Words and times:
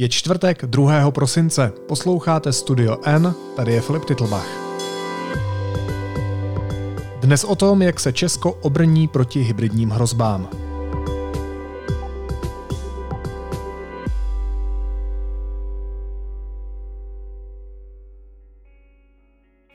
Je 0.00 0.08
čtvrtek 0.08 0.64
2. 0.64 1.10
prosince. 1.10 1.72
Posloucháte 1.88 2.52
Studio 2.52 2.96
N, 3.04 3.34
tady 3.56 3.72
je 3.72 3.80
Filip 3.80 4.04
Titlbach. 4.04 4.46
Dnes 7.20 7.44
o 7.44 7.54
tom, 7.54 7.82
jak 7.82 8.00
se 8.00 8.12
Česko 8.12 8.52
obrní 8.52 9.08
proti 9.08 9.40
hybridním 9.40 9.90
hrozbám. 9.90 10.48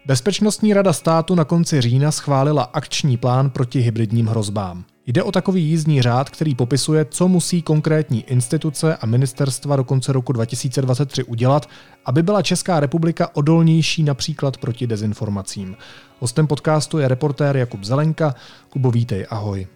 Bezpečnostní 0.06 0.74
rada 0.74 0.94
státu 0.94 1.36
na 1.36 1.46
konci 1.46 1.82
října 1.82 2.12
schválila 2.12 2.64
akční 2.64 3.18
plán 3.18 3.50
proti 3.50 3.80
hybridním 3.80 4.28
hrozbám. 4.28 4.86
Jde 5.06 5.24
o 5.24 5.32
takový 5.32 5.64
jízdní 5.64 6.02
řád, 6.02 6.30
který 6.30 6.56
popisuje, 6.56 7.06
co 7.06 7.28
musí 7.28 7.62
konkrétní 7.62 8.22
instituce 8.22 8.98
a 8.98 9.06
ministerstva 9.06 9.76
do 9.76 9.84
konce 9.84 10.14
roku 10.14 10.34
2023 10.34 11.24
udělat, 11.24 11.70
aby 12.06 12.24
byla 12.24 12.42
Česká 12.42 12.80
republika 12.80 13.36
odolnější 13.36 14.04
například 14.04 14.58
proti 14.58 14.88
dezinformacím. 14.88 15.76
Hostem 16.20 16.48
podcastu 16.48 16.98
je 16.98 17.08
reportér 17.08 17.58
Jakub 17.58 17.84
Zelenka. 17.84 18.36
Kubo, 18.70 18.92
vítej, 18.92 19.26
ahoj. 19.30 19.68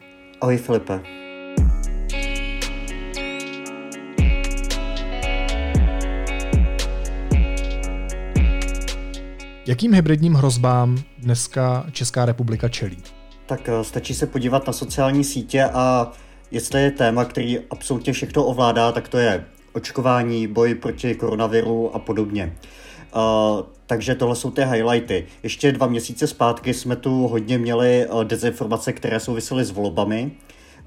Ahoj 0.41 0.57
Filipe. 0.57 0.99
Jakým 9.65 9.93
hybridním 9.93 10.33
hrozbám 10.33 10.97
dneska 11.17 11.85
Česká 11.91 12.25
republika 12.25 12.69
čelí? 12.69 13.16
Tak 13.47 13.69
eh, 13.69 13.83
stačí 13.83 14.13
se 14.13 14.27
podívat 14.27 14.67
na 14.67 14.73
sociální 14.73 15.23
sítě 15.23 15.63
a 15.63 16.11
jestli 16.51 16.83
je 16.83 16.91
téma, 16.91 17.25
který 17.25 17.59
absolutně 17.69 18.13
všechno 18.13 18.43
ovládá, 18.45 18.91
tak 18.91 19.07
to 19.07 19.17
je 19.17 19.45
očkování, 19.73 20.47
boj 20.47 20.75
proti 20.75 21.15
koronaviru 21.15 21.95
a 21.95 21.99
podobně. 21.99 22.57
Uh, 23.15 23.65
takže 23.85 24.15
tohle 24.15 24.35
jsou 24.35 24.51
ty 24.51 24.61
highlighty. 24.65 25.27
Ještě 25.43 25.71
dva 25.71 25.87
měsíce 25.87 26.27
zpátky 26.27 26.73
jsme 26.73 26.95
tu 26.95 27.27
hodně 27.27 27.57
měli 27.57 28.07
uh, 28.07 28.23
dezinformace, 28.23 28.93
které 28.93 29.19
souvisely 29.19 29.65
s 29.65 29.71
volbami. 29.71 30.31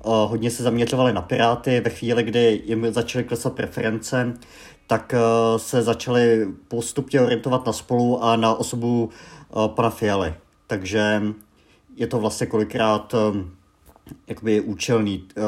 Uh, 0.05 0.13
hodně 0.13 0.51
se 0.51 0.63
zaměřovali 0.63 1.13
na 1.13 1.23
Piráty. 1.23 1.81
Ve 1.81 1.91
chvíli, 1.91 2.23
kdy 2.23 2.63
jim 2.65 2.93
začaly 2.93 3.25
klesat 3.25 3.53
preference, 3.53 4.33
tak 4.87 5.15
uh, 5.15 5.59
se 5.59 5.83
začali 5.83 6.47
postupně 6.69 7.21
orientovat 7.21 7.67
na 7.67 7.73
spolu 7.73 8.25
a 8.25 8.37
na 8.37 8.55
osobu 8.55 9.11
uh, 9.55 9.69
pana 9.69 9.91
Fialy. 9.91 10.35
Takže 10.67 11.23
je 12.01 12.07
to 12.07 12.19
vlastně 12.19 12.47
kolikrát 12.47 13.15
um, 13.15 13.51
jakoby 14.27 14.61
účelný 14.61 15.25
uh, 15.37 15.45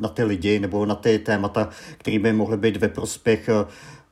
na 0.00 0.08
ty 0.08 0.24
lidi 0.24 0.60
nebo 0.60 0.86
na 0.86 0.94
ty 0.94 1.18
témata, 1.18 1.68
které 1.98 2.18
by 2.18 2.32
mohly 2.32 2.56
být 2.56 2.76
ve 2.76 2.88
prospěch 2.88 3.50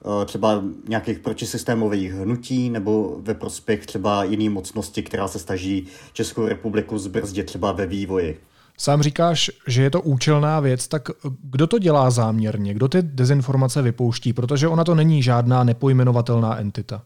uh, 0.04 0.24
třeba 0.24 0.62
nějakých 0.88 1.18
protisystémových 1.18 2.12
hnutí 2.12 2.70
nebo 2.70 3.16
ve 3.20 3.34
prospěch 3.34 3.86
třeba 3.86 4.24
jiný 4.24 4.48
mocnosti, 4.48 5.02
která 5.02 5.28
se 5.28 5.38
snaží 5.38 5.86
Českou 6.12 6.46
republiku 6.46 6.98
zbrzdit 6.98 7.46
třeba 7.46 7.72
ve 7.72 7.86
vývoji. 7.86 8.40
Sám 8.78 9.02
říkáš, 9.02 9.50
že 9.66 9.82
je 9.82 9.90
to 9.90 10.00
účelná 10.00 10.60
věc, 10.60 10.88
tak 10.88 11.08
kdo 11.42 11.66
to 11.66 11.78
dělá 11.78 12.10
záměrně? 12.10 12.74
Kdo 12.74 12.88
ty 12.88 13.02
dezinformace 13.02 13.82
vypouští? 13.82 14.32
Protože 14.32 14.68
ona 14.68 14.84
to 14.84 14.94
není 14.94 15.22
žádná 15.22 15.64
nepojmenovatelná 15.64 16.58
entita. 16.58 17.02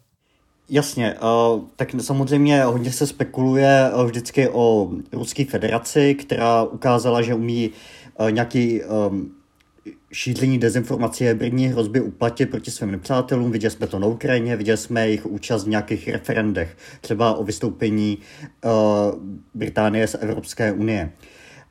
Jasně, 0.70 1.14
uh, 1.14 1.64
tak 1.76 1.88
samozřejmě 2.00 2.62
hodně 2.62 2.92
se 2.92 3.06
spekuluje 3.06 3.90
uh, 3.94 4.04
vždycky 4.04 4.48
o 4.48 4.90
Ruské 5.12 5.44
federaci, 5.44 6.14
která 6.14 6.62
ukázala, 6.62 7.22
že 7.22 7.34
umí 7.34 7.70
uh, 8.20 8.30
nějaký 8.30 8.80
šíření 10.12 10.58
dezinformací 10.58 11.24
hybridní 11.24 11.66
hrozby 11.66 12.00
uplatit 12.00 12.46
proti 12.46 12.70
svým 12.70 12.90
nepřátelům. 12.90 13.50
Viděli 13.50 13.70
jsme 13.70 13.86
to 13.86 13.98
na 13.98 14.06
Ukrajině, 14.06 14.56
viděli 14.56 14.78
jsme 14.78 15.06
jejich 15.06 15.26
účast 15.26 15.64
v 15.64 15.68
nějakých 15.68 16.08
referendech, 16.08 16.76
třeba 17.00 17.34
o 17.34 17.44
vystoupení 17.44 18.18
Británie 19.54 20.06
z 20.06 20.14
Evropské 20.14 20.72
unie. 20.72 21.12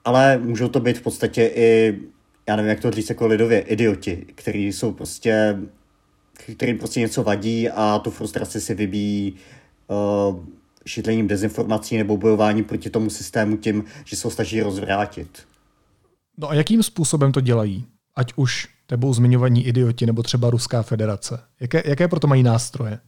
Ale 0.06 0.38
můžou 0.38 0.68
to 0.68 0.80
být 0.80 0.98
v 0.98 1.02
podstatě 1.02 1.52
i, 1.56 2.00
já 2.48 2.56
nevím, 2.56 2.70
jak 2.70 2.80
to 2.80 2.92
říct 2.92 3.10
jako 3.10 3.28
lidově, 3.28 3.60
idioti, 3.60 4.26
kteří 4.36 4.74
jsou 4.74 4.92
prostě 4.92 5.58
kterým 6.38 6.78
prostě 6.78 7.00
něco 7.00 7.24
vadí 7.24 7.70
a 7.70 8.00
tu 8.00 8.12
frustraci 8.12 8.62
si 8.62 8.76
vybíjí 8.76 9.36
uh, 9.88 10.46
šířením 10.86 11.28
dezinformací 11.28 11.98
nebo 11.98 12.18
bojováním 12.18 12.66
proti 12.66 12.90
tomu 12.90 13.10
systému 13.10 13.58
tím, 13.58 13.84
že 14.06 14.16
se 14.16 14.28
ho 14.28 14.32
snaží 14.32 14.62
rozvrátit. 14.62 15.48
No 16.38 16.50
a 16.50 16.54
jakým 16.54 16.84
způsobem 16.84 17.32
to 17.32 17.42
dělají? 17.42 17.86
Ať 18.16 18.34
už 18.36 18.68
tebou 18.88 19.14
zmiňovaní 19.14 19.68
idioti 19.68 20.06
nebo 20.06 20.24
třeba 20.24 20.50
Ruská 20.50 20.84
federace. 20.84 21.40
Jaké, 21.60 21.84
jaké 21.86 22.08
proto 22.08 22.28
mají 22.28 22.44
nástroje? 22.44 23.00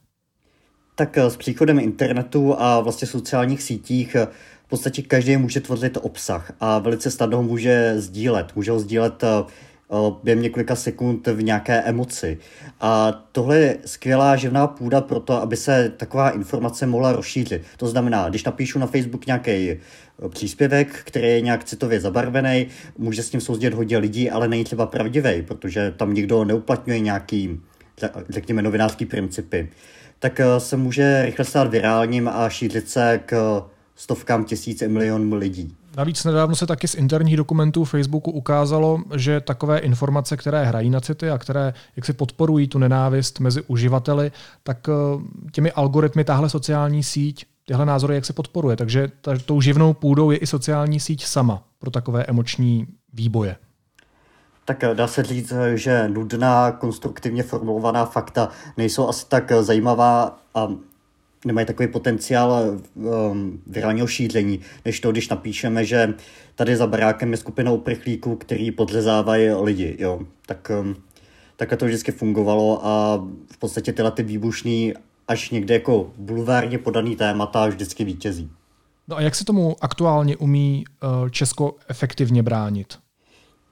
Tak 0.94 1.18
eh, 1.18 1.30
s 1.30 1.36
příchodem 1.36 1.78
internetu 1.78 2.60
a 2.60 2.80
vlastně 2.80 3.08
sociálních 3.08 3.62
sítích 3.62 4.14
eh, 4.14 4.26
v 4.66 4.68
podstatě 4.68 5.02
každý 5.02 5.36
může 5.36 5.60
tvořit 5.60 5.98
obsah 6.02 6.52
a 6.60 6.78
velice 6.78 7.10
snadno 7.10 7.36
ho 7.36 7.42
může 7.42 7.94
sdílet. 7.96 8.56
Může 8.56 8.70
ho 8.70 8.80
sdílet 8.80 9.24
během 10.22 10.42
několika 10.42 10.76
sekund 10.76 11.26
v 11.26 11.42
nějaké 11.42 11.82
emoci. 11.82 12.38
A 12.80 13.12
tohle 13.32 13.58
je 13.58 13.78
skvělá 13.84 14.36
živná 14.36 14.66
půda 14.66 15.00
pro 15.00 15.20
to, 15.20 15.42
aby 15.42 15.56
se 15.56 15.92
taková 15.96 16.30
informace 16.30 16.86
mohla 16.86 17.12
rozšířit. 17.12 17.62
To 17.76 17.86
znamená, 17.86 18.28
když 18.28 18.44
napíšu 18.44 18.78
na 18.78 18.86
Facebook 18.86 19.26
nějaký 19.26 19.76
příspěvek, 20.28 21.02
který 21.04 21.26
je 21.26 21.40
nějak 21.40 21.64
citově 21.64 22.00
zabarvený, 22.00 22.66
může 22.98 23.22
s 23.22 23.32
ním 23.32 23.40
souzdět 23.40 23.74
hodně 23.74 23.98
lidí, 23.98 24.30
ale 24.30 24.48
není 24.48 24.64
třeba 24.64 24.86
pravdivý, 24.86 25.42
protože 25.42 25.94
tam 25.96 26.14
nikdo 26.14 26.44
neuplatňuje 26.44 27.00
nějaký, 27.00 27.60
řekněme, 28.28 28.62
novinářský 28.62 29.06
principy, 29.06 29.68
tak 30.18 30.40
se 30.58 30.76
může 30.76 31.22
rychle 31.24 31.44
stát 31.44 31.70
virálním 31.70 32.28
a 32.28 32.48
šířit 32.48 32.88
se 32.88 33.20
k 33.26 33.62
stovkám 33.96 34.44
tisíc 34.44 34.82
milionů 34.86 35.34
lidí. 35.36 35.76
Navíc 36.00 36.24
nedávno 36.24 36.56
se 36.56 36.66
taky 36.66 36.88
z 36.88 36.94
interních 36.94 37.36
dokumentů 37.36 37.84
Facebooku 37.84 38.30
ukázalo, 38.30 39.02
že 39.16 39.40
takové 39.40 39.78
informace, 39.78 40.36
které 40.36 40.64
hrají 40.64 40.90
na 40.90 41.00
city 41.00 41.30
a 41.30 41.38
které 41.38 41.74
jak 41.96 42.04
si 42.04 42.12
podporují 42.12 42.68
tu 42.68 42.78
nenávist 42.78 43.40
mezi 43.40 43.62
uživateli, 43.62 44.32
tak 44.62 44.88
eh, 44.88 44.92
těmi 45.52 45.72
algoritmy 45.72 46.24
tahle 46.24 46.50
sociální 46.50 47.02
síť 47.02 47.46
tyhle 47.64 47.86
názory 47.86 48.14
jak 48.14 48.24
se 48.24 48.32
podporuje. 48.32 48.76
Takže 48.76 49.10
tou 49.44 49.60
živnou 49.60 49.92
půdou 49.94 50.30
je 50.30 50.36
i 50.36 50.46
sociální 50.46 51.00
síť 51.00 51.24
sama 51.24 51.62
pro 51.78 51.90
takové 51.90 52.24
emoční 52.24 52.86
výboje. 53.12 53.56
Tak 54.64 54.84
eh, 54.84 54.94
dá 54.94 55.06
se 55.06 55.22
říct, 55.22 55.52
eh, 55.52 55.76
že 55.76 56.08
nudná, 56.08 56.72
konstruktivně 56.72 57.42
formulovaná 57.42 58.04
fakta 58.04 58.48
nejsou 58.76 59.08
asi 59.08 59.26
tak 59.28 59.52
zajímavá 59.60 60.38
a 60.54 60.68
nemají 61.44 61.66
takový 61.66 61.88
potenciál 61.88 62.80
um, 62.94 63.62
virálního 63.66 64.06
šíření, 64.06 64.60
než 64.84 65.00
to, 65.00 65.12
když 65.12 65.28
napíšeme, 65.28 65.84
že 65.84 66.14
tady 66.54 66.76
za 66.76 66.86
barákem 66.86 67.30
je 67.30 67.36
skupina 67.36 67.70
uprchlíků, 67.70 68.36
který 68.36 68.70
podřezávají 68.70 69.50
lidi, 69.50 69.96
jo. 69.98 70.20
Tak, 70.46 70.70
um, 70.80 70.96
tak 71.56 71.76
to 71.76 71.86
vždycky 71.86 72.12
fungovalo 72.12 72.86
a 72.86 73.24
v 73.52 73.58
podstatě 73.58 73.92
tyhle 73.92 74.10
ty 74.10 74.22
výbušný 74.22 74.94
až 75.28 75.50
někde 75.50 75.74
jako 75.74 76.10
bulvárně 76.16 76.78
podaný 76.78 77.16
témata 77.16 77.66
vždycky 77.66 78.04
vítězí. 78.04 78.50
No 79.08 79.16
a 79.16 79.20
jak 79.20 79.34
se 79.34 79.44
tomu 79.44 79.76
aktuálně 79.80 80.36
umí 80.36 80.84
uh, 81.02 81.28
Česko 81.28 81.76
efektivně 81.88 82.42
bránit? 82.42 82.98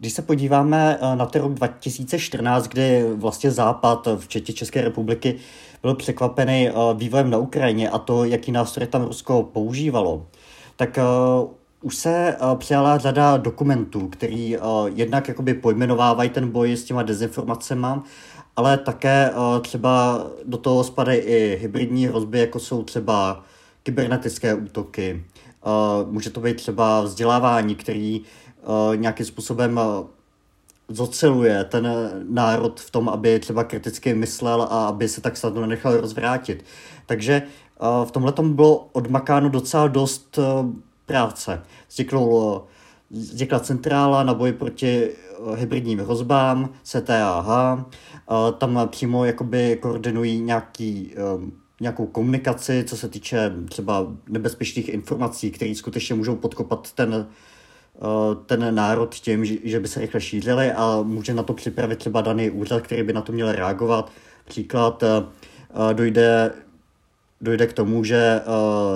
Když 0.01 0.13
se 0.13 0.23
podíváme 0.23 0.99
uh, 1.03 1.17
na 1.17 1.27
ten 1.27 1.43
rok 1.43 1.55
2014, 1.55 2.69
kdy 2.69 3.05
vlastně 3.15 3.51
Západ, 3.51 4.09
včetně 4.19 4.55
České 4.55 4.83
republiky, 4.83 5.35
byl 5.83 5.95
překvapený 5.95 6.71
uh, 6.71 6.99
vývojem 6.99 7.31
na 7.31 7.39
Ukrajině 7.39 7.91
a 7.91 7.99
to, 7.99 8.25
jaký 8.25 8.53
nástroje 8.53 8.87
tam 8.87 9.05
Rusko 9.05 9.43
používalo, 9.43 10.27
tak 10.77 10.99
už 11.83 11.97
se 11.97 12.37
přijala 12.59 12.99
řada 12.99 13.37
dokumentů, 13.37 14.09
který 14.09 14.57
jednak 14.95 15.29
jakoby 15.29 15.55
pojmenovávají 15.55 16.31
ten 16.31 16.51
boj 16.51 16.73
s 16.73 16.85
těma 16.85 17.03
dezinformacemi, 17.03 17.87
ale 18.57 18.79
také 18.79 19.31
třeba 19.63 20.27
do 20.45 20.57
toho 20.59 20.85
spadají 20.85 21.19
i 21.19 21.59
hybridní 21.61 22.07
hrozby, 22.07 22.39
jako 22.39 22.59
jsou 22.59 22.83
třeba 22.83 23.45
kybernetické 23.83 24.55
útoky. 24.55 25.25
Může 26.11 26.31
to 26.31 26.41
být 26.41 26.57
třeba 26.57 27.01
vzdělávání, 27.01 27.75
který 27.75 28.23
nějakým 28.95 29.27
způsobem 29.27 29.77
uh, 29.77 30.07
zoceluje 30.89 31.65
ten 31.65 31.89
národ 32.29 32.81
v 32.81 32.91
tom, 32.91 33.09
aby 33.09 33.39
třeba 33.39 33.65
kriticky 33.65 34.15
myslel 34.15 34.63
a 34.63 34.87
aby 34.89 35.09
se 35.09 35.21
tak 35.21 35.37
snadno 35.37 35.61
nenechal 35.61 35.97
rozvrátit. 35.97 36.65
Takže 37.07 37.43
v 38.05 38.11
tomhle 38.11 38.33
bylo 38.43 38.89
odmakáno 38.93 39.49
docela 39.49 39.89
dost 39.89 40.39
práce. 41.07 41.63
Vzniknul, 41.89 42.63
vznikla 43.11 43.61
centrála 43.61 44.23
na 44.23 44.35
boj 44.35 44.53
proti 44.53 45.11
hybridním 45.55 45.99
hrozbám, 45.99 46.69
CTAH, 46.83 47.85
tam 48.59 48.89
přímo 48.91 49.25
jakoby 49.25 49.79
koordinují 49.81 50.41
nějaký 50.41 51.15
nějakou 51.81 52.07
komunikaci, 52.07 52.85
co 52.87 52.97
se 52.97 53.09
týče 53.09 53.53
třeba 53.69 54.07
nebezpečných 54.29 54.89
informací, 54.89 55.51
které 55.51 55.75
skutečně 55.75 56.15
můžou 56.15 56.37
podkopat 56.37 56.93
ten 56.93 57.27
ten 58.47 58.75
národ 58.75 59.15
tím, 59.15 59.45
že 59.45 59.81
by 59.81 59.89
se 59.89 60.01
rychle 60.01 60.21
šířili 60.21 60.73
a 60.73 61.03
může 61.03 61.35
na 61.35 61.43
to 61.43 61.53
připravit 61.53 61.99
třeba 61.99 62.21
daný 62.21 62.51
úřad, 62.51 62.83
který 62.83 63.03
by 63.03 63.13
na 63.13 63.21
to 63.21 63.33
měl 63.33 63.53
reagovat. 63.53 64.13
Příklad 64.45 65.05
dojde 65.93 66.53
dojde 67.41 67.67
k 67.67 67.73
tomu, 67.73 68.05
že 68.05 68.41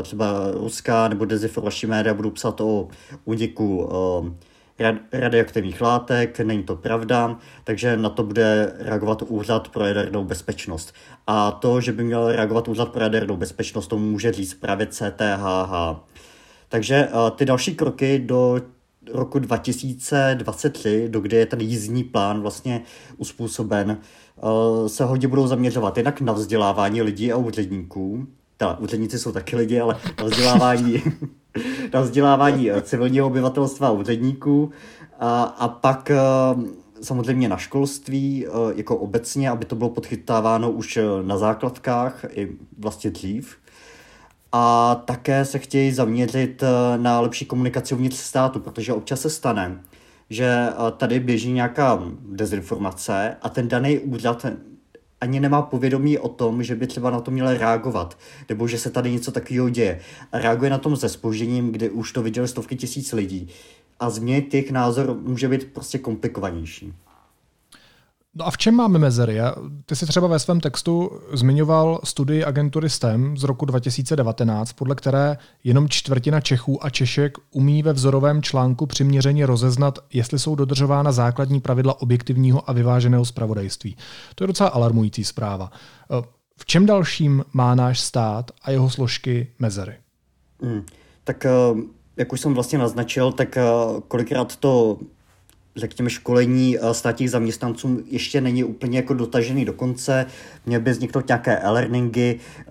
třeba 0.02 0.50
ruská 0.50 1.08
nebo 1.08 1.24
dezinformační 1.24 1.88
média 1.88 2.14
budou 2.14 2.30
psat 2.30 2.60
o 2.60 2.88
úniku 3.24 3.88
radioaktivních 5.12 5.80
látek, 5.80 6.40
není 6.40 6.62
to 6.62 6.76
pravda, 6.76 7.38
takže 7.64 7.96
na 7.96 8.08
to 8.08 8.22
bude 8.22 8.72
reagovat 8.78 9.22
Úřad 9.22 9.68
pro 9.68 9.86
jadernou 9.86 10.24
bezpečnost. 10.24 10.94
A 11.26 11.50
to, 11.50 11.80
že 11.80 11.92
by 11.92 12.04
měl 12.04 12.32
reagovat 12.32 12.68
Úřad 12.68 12.88
pro 12.88 13.02
jadernou 13.02 13.36
bezpečnost, 13.36 13.86
to 13.86 13.98
může 13.98 14.32
říct 14.32 14.54
právě 14.54 14.86
CTHH. 14.86 16.00
Takže 16.68 17.08
ty 17.36 17.44
další 17.44 17.74
kroky 17.74 18.18
do 18.18 18.60
roku 19.12 19.38
2023, 19.38 21.08
do 21.08 21.20
kdy 21.20 21.36
je 21.36 21.46
ten 21.46 21.60
jízdní 21.60 22.04
plán 22.04 22.40
vlastně 22.40 22.82
uspůsoben, 23.16 23.98
uh, 24.42 24.86
se 24.88 25.04
hodně 25.04 25.28
budou 25.28 25.46
zaměřovat 25.46 25.96
jednak 25.96 26.20
na 26.20 26.32
vzdělávání 26.32 27.02
lidí 27.02 27.32
a 27.32 27.36
úředníků, 27.36 28.26
ta 28.56 28.78
úředníci 28.78 29.18
jsou 29.18 29.32
taky 29.32 29.56
lidi, 29.56 29.80
ale 29.80 29.96
na 30.18 30.24
vzdělávání, 30.24 31.02
na 31.94 32.00
vzdělávání 32.00 32.70
eh, 32.70 32.82
civilního 32.82 33.26
obyvatelstva 33.26 33.88
a 33.88 33.90
úředníků. 33.90 34.70
A, 35.20 35.42
a 35.42 35.68
pak 35.68 36.10
eh, 36.10 36.16
samozřejmě 37.02 37.48
na 37.48 37.56
školství 37.56 38.46
jako 38.74 38.96
obecně, 38.96 39.50
aby 39.50 39.64
to 39.64 39.76
bylo 39.76 39.90
podchytáváno 39.90 40.70
už 40.70 40.98
na 41.22 41.38
základkách 41.38 42.24
i 42.30 42.48
vlastně 42.78 43.10
dřív, 43.10 43.56
a 44.52 44.94
také 44.94 45.44
se 45.44 45.58
chtějí 45.58 45.92
zaměřit 45.92 46.62
eh, 46.62 46.98
na 46.98 47.20
lepší 47.20 47.44
komunikaci 47.44 47.94
uvnitř 47.94 48.16
státu, 48.16 48.60
protože 48.60 48.92
občas 48.92 49.20
se 49.20 49.30
stane, 49.30 49.80
že 50.30 50.46
eh, 50.46 50.74
tady 50.96 51.20
běží 51.20 51.52
nějaká 51.52 52.02
dezinformace 52.20 53.36
a 53.42 53.48
ten 53.48 53.68
daný 53.68 53.98
úřad 53.98 54.46
ani 55.20 55.40
nemá 55.40 55.62
povědomí 55.62 56.18
o 56.18 56.28
tom, 56.28 56.62
že 56.62 56.74
by 56.74 56.86
třeba 56.86 57.10
na 57.10 57.20
to 57.20 57.30
měl 57.30 57.58
reagovat, 57.58 58.18
nebo 58.48 58.68
že 58.68 58.78
se 58.78 58.90
tady 58.90 59.12
něco 59.12 59.32
takového 59.32 59.68
děje. 59.68 60.00
A 60.32 60.38
reaguje 60.38 60.70
na 60.70 60.78
tom 60.78 60.96
se 60.96 61.08
spožděním, 61.08 61.72
kdy 61.72 61.90
už 61.90 62.12
to 62.12 62.22
viděli 62.22 62.48
stovky 62.48 62.76
tisíc 62.76 63.12
lidí. 63.12 63.48
A 64.00 64.10
změnit 64.10 64.48
těch 64.48 64.70
názor 64.70 65.16
může 65.22 65.48
být 65.48 65.72
prostě 65.72 65.98
komplikovanější. 65.98 66.94
No 68.34 68.46
a 68.46 68.50
v 68.50 68.58
čem 68.58 68.74
máme 68.74 68.98
mezery? 68.98 69.38
Ty 69.86 69.96
jsi 69.96 70.06
třeba 70.06 70.26
ve 70.26 70.38
svém 70.38 70.60
textu 70.60 71.10
zmiňoval 71.32 72.00
studii 72.04 72.44
agentury 72.44 72.90
STEM 72.90 73.36
z 73.36 73.44
roku 73.44 73.64
2019, 73.64 74.72
podle 74.72 74.94
které 74.94 75.36
jenom 75.64 75.88
čtvrtina 75.88 76.40
Čechů 76.40 76.84
a 76.84 76.90
Češek 76.90 77.38
umí 77.50 77.82
ve 77.82 77.92
vzorovém 77.92 78.42
článku 78.42 78.86
přiměřeně 78.86 79.46
rozeznat, 79.46 79.98
jestli 80.12 80.38
jsou 80.38 80.54
dodržována 80.54 81.12
základní 81.12 81.60
pravidla 81.60 82.00
objektivního 82.00 82.70
a 82.70 82.72
vyváženého 82.72 83.24
zpravodajství. 83.24 83.96
To 84.34 84.44
je 84.44 84.48
docela 84.48 84.68
alarmující 84.68 85.24
zpráva. 85.24 85.70
V 86.56 86.66
čem 86.66 86.86
dalším 86.86 87.44
má 87.52 87.74
náš 87.74 88.00
stát 88.00 88.50
a 88.62 88.70
jeho 88.70 88.90
složky 88.90 89.52
mezery? 89.58 89.94
Hmm. 90.62 90.86
Tak 91.24 91.46
eh, 91.46 91.50
jak 92.16 92.32
už 92.32 92.40
jsem 92.40 92.54
vlastně 92.54 92.78
naznačil, 92.78 93.32
tak 93.32 93.56
eh, 93.56 93.64
kolikrát 94.08 94.56
to 94.56 94.98
řekněme, 95.76 96.10
školení 96.10 96.78
eh, 96.78 96.94
státních 96.94 97.30
zaměstnanců 97.30 98.02
ještě 98.06 98.40
není 98.40 98.64
úplně 98.64 98.98
jako 98.98 99.14
dotažený 99.14 99.64
do 99.64 99.72
konce. 99.72 100.26
Měl 100.66 100.80
by 100.80 100.90
vzniknout 100.90 101.28
nějaké 101.28 101.58
e-learningy, 101.58 102.40
eh, 102.60 102.64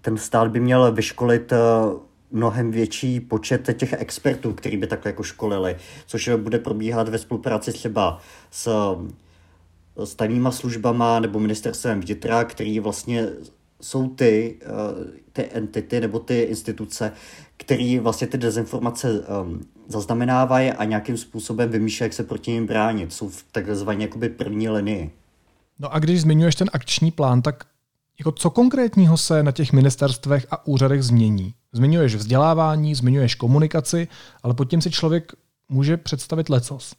ten 0.00 0.18
stát 0.18 0.50
by 0.50 0.60
měl 0.60 0.92
vyškolit 0.92 1.52
eh, 1.52 1.56
mnohem 2.30 2.70
větší 2.70 3.20
počet 3.20 3.76
těch 3.76 3.92
expertů, 3.92 4.52
který 4.52 4.76
by 4.76 4.86
takhle 4.86 5.08
jako 5.08 5.22
školili, 5.22 5.76
což 6.06 6.30
bude 6.36 6.58
probíhat 6.58 7.08
ve 7.08 7.18
spolupráci 7.18 7.72
třeba 7.72 8.20
s 8.50 8.96
s 10.04 10.14
tajnýma 10.14 10.50
službama 10.50 11.20
nebo 11.20 11.40
ministerstvem 11.40 12.00
vnitra, 12.00 12.44
který 12.44 12.80
vlastně 12.80 13.28
jsou 13.80 14.08
ty, 14.08 14.58
ty 15.32 15.48
entity 15.52 16.00
nebo 16.00 16.18
ty 16.18 16.40
instituce, 16.40 17.12
které 17.56 18.00
vlastně 18.00 18.26
ty 18.26 18.38
dezinformace 18.38 19.20
um, 19.20 19.60
zaznamenávají 19.88 20.70
a 20.70 20.84
nějakým 20.84 21.16
způsobem 21.16 21.70
vymýšlejí, 21.70 22.06
jak 22.06 22.12
se 22.12 22.24
proti 22.24 22.50
ním 22.50 22.66
bránit. 22.66 23.12
Jsou 23.12 23.28
v 23.28 23.44
takzvané 23.52 24.02
jakoby 24.02 24.28
první 24.28 24.68
linii. 24.68 25.10
No 25.78 25.94
a 25.94 25.98
když 25.98 26.20
zmiňuješ 26.20 26.54
ten 26.54 26.70
akční 26.72 27.10
plán, 27.10 27.42
tak 27.42 27.64
jako 28.18 28.32
co 28.32 28.50
konkrétního 28.50 29.16
se 29.16 29.42
na 29.42 29.52
těch 29.52 29.72
ministerstvech 29.72 30.46
a 30.50 30.66
úřadech 30.66 31.02
změní? 31.02 31.54
Zmiňuješ 31.72 32.14
vzdělávání, 32.14 32.94
zmiňuješ 32.94 33.34
komunikaci, 33.34 34.08
ale 34.42 34.54
pod 34.54 34.64
tím 34.64 34.82
si 34.82 34.90
člověk 34.90 35.32
může 35.68 35.96
představit 35.96 36.48
lecos. 36.48 36.94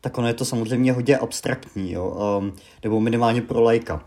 Tak 0.00 0.18
ono 0.18 0.28
je 0.28 0.34
to 0.34 0.44
samozřejmě 0.44 0.92
hodně 0.92 1.18
abstraktní, 1.18 1.92
jo? 1.92 2.38
Um, 2.40 2.52
nebo 2.84 3.00
minimálně 3.00 3.42
pro 3.42 3.60
lajka. 3.60 4.04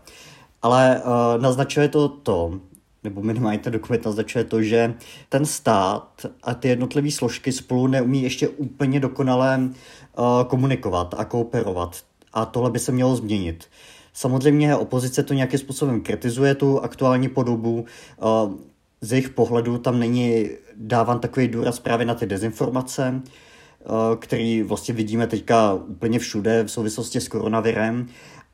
Ale 0.62 1.02
uh, 1.04 1.42
naznačuje 1.42 1.88
to 1.88 2.08
to, 2.08 2.60
nebo 3.06 3.22
minimálně 3.22 3.58
ten 3.58 3.72
dokument 3.72 4.04
naznačuje 4.04 4.44
to, 4.44 4.62
že 4.62 4.94
ten 5.28 5.46
stát 5.46 6.26
a 6.42 6.54
ty 6.54 6.68
jednotlivé 6.68 7.10
složky 7.10 7.52
spolu 7.52 7.86
neumí 7.86 8.22
ještě 8.22 8.48
úplně 8.48 9.00
dokonale 9.00 9.60
uh, 9.60 10.24
komunikovat 10.46 11.14
a 11.18 11.24
kooperovat. 11.24 12.02
A 12.32 12.44
tohle 12.44 12.70
by 12.70 12.78
se 12.78 12.92
mělo 12.92 13.16
změnit. 13.16 13.64
Samozřejmě 14.12 14.76
opozice 14.76 15.22
to 15.22 15.34
nějakým 15.34 15.58
způsobem 15.58 16.00
kritizuje, 16.00 16.54
tu 16.54 16.80
aktuální 16.80 17.28
podobu. 17.28 17.84
Uh, 18.22 18.52
z 19.00 19.12
jejich 19.12 19.28
pohledu 19.28 19.78
tam 19.78 19.98
není 19.98 20.50
dáván 20.76 21.18
takový 21.18 21.48
důraz 21.48 21.78
právě 21.78 22.06
na 22.06 22.14
ty 22.14 22.26
dezinformace, 22.26 23.22
uh, 23.22 24.16
který 24.18 24.62
vlastně 24.62 24.94
vidíme 24.94 25.26
teďka 25.26 25.74
úplně 25.74 26.18
všude 26.18 26.64
v 26.64 26.70
souvislosti 26.70 27.20
s 27.20 27.28
koronavirem 27.28 28.06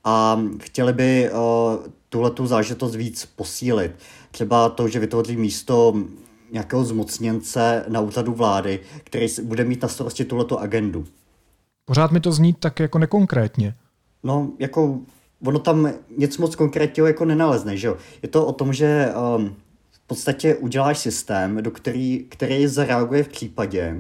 a 0.05 0.43
chtěli 0.61 0.93
by 0.93 1.31
tuhle 2.13 2.31
tu 2.31 2.47
zážitost 2.47 2.95
víc 2.95 3.27
posílit. 3.27 3.93
Třeba 4.31 4.69
to, 4.69 4.89
že 4.89 4.99
vytvoří 4.99 5.37
místo 5.37 5.95
nějakého 6.51 6.85
zmocněnce 6.85 7.85
na 7.89 8.01
úřadu 8.01 8.33
vlády, 8.33 8.81
který 9.05 9.27
bude 9.43 9.65
mít 9.65 9.83
na 9.83 9.89
starosti 9.89 10.25
tuhleto 10.25 10.61
agendu. 10.61 11.05
Pořád 11.85 12.13
mi 12.13 12.21
to 12.21 12.33
zní 12.33 12.53
tak 12.53 12.81
jako 12.81 12.99
nekonkrétně. 12.99 13.75
No, 14.23 14.51
jako 14.59 14.99
ono 15.47 15.59
tam 15.59 15.93
nic 16.19 16.39
moc 16.39 16.57
konkrétního 16.57 17.07
jako 17.07 17.25
nenalezne, 17.25 17.77
že 17.77 17.87
jo. 17.87 17.97
Je 18.23 18.29
to 18.29 18.47
o 18.47 18.53
tom, 18.53 18.73
že 18.73 19.09
um, 19.37 19.55
v 19.91 20.01
podstatě 20.07 20.55
uděláš 20.55 20.99
systém, 20.99 21.63
do 21.63 21.71
který, 21.71 22.27
který 22.29 22.67
zareaguje 22.67 23.25
v 23.25 23.29
případě, 23.29 23.97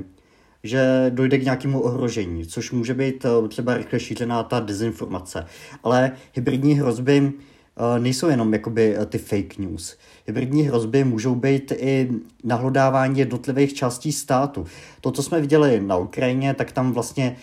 že 0.62 1.06
dojde 1.10 1.38
k 1.38 1.44
nějakému 1.44 1.80
ohrožení, 1.80 2.46
což 2.46 2.70
může 2.70 2.94
být 2.94 3.24
uh, 3.24 3.48
třeba 3.48 3.76
rychle 3.76 4.00
šířená 4.00 4.42
ta 4.42 4.60
dezinformace. 4.60 5.46
Ale 5.82 6.12
hybridní 6.34 6.74
hrozby 6.74 7.32
Eh, 7.32 7.51
nejsou 7.98 8.28
jenom 8.28 8.52
jakoby 8.52 8.96
eh, 8.96 9.06
ty 9.06 9.18
fake 9.18 9.58
news. 9.58 9.96
Hybridní 10.26 10.62
hrozby 10.62 11.04
můžou 11.04 11.34
být 11.34 11.72
i 11.76 12.10
nahlodávání 12.44 13.18
jednotlivých 13.18 13.74
částí 13.74 14.12
státu. 14.12 14.66
To, 15.00 15.10
co 15.10 15.22
jsme 15.22 15.40
viděli 15.40 15.80
na 15.80 15.96
Ukrajině, 15.96 16.54
tak 16.54 16.72
tam 16.72 16.92
vlastně 16.92 17.36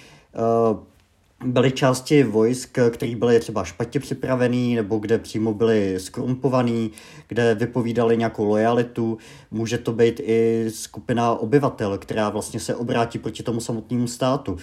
uh, 0.71 0.77
byly 1.45 1.71
části 1.71 2.23
vojsk, 2.23 2.79
které 2.89 3.15
byly 3.15 3.39
třeba 3.39 3.63
špatně 3.63 3.99
připravený, 3.99 4.75
nebo 4.75 4.97
kde 4.97 5.17
přímo 5.17 5.53
byly 5.53 5.99
skrumpovaný, 5.99 6.91
kde 7.27 7.55
vypovídali 7.55 8.17
nějakou 8.17 8.45
lojalitu. 8.45 9.17
Může 9.51 9.77
to 9.77 9.93
být 9.93 10.21
i 10.23 10.65
skupina 10.69 11.31
obyvatel, 11.31 11.97
která 11.97 12.29
vlastně 12.29 12.59
se 12.59 12.75
obrátí 12.75 13.19
proti 13.19 13.43
tomu 13.43 13.59
samotnému 13.59 14.07
státu. 14.07 14.57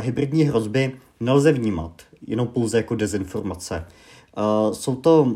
Hybridní 0.00 0.42
hrozby 0.42 0.92
nelze 1.20 1.52
vnímat 1.52 2.02
jenom 2.26 2.46
pouze 2.46 2.76
jako 2.76 2.94
dezinformace. 2.94 3.84
Uh, 4.36 4.74
jsou 4.74 4.94
to, 4.96 5.34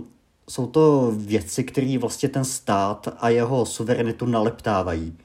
jsou 0.51 0.67
to 0.67 1.13
věci, 1.17 1.65
které 1.65 1.99
vlastně 1.99 2.29
ten 2.29 2.45
stát 2.45 3.09
a 3.19 3.29
jeho 3.29 3.67
suverenitu 3.67 4.27
naleptávají. 4.27 5.17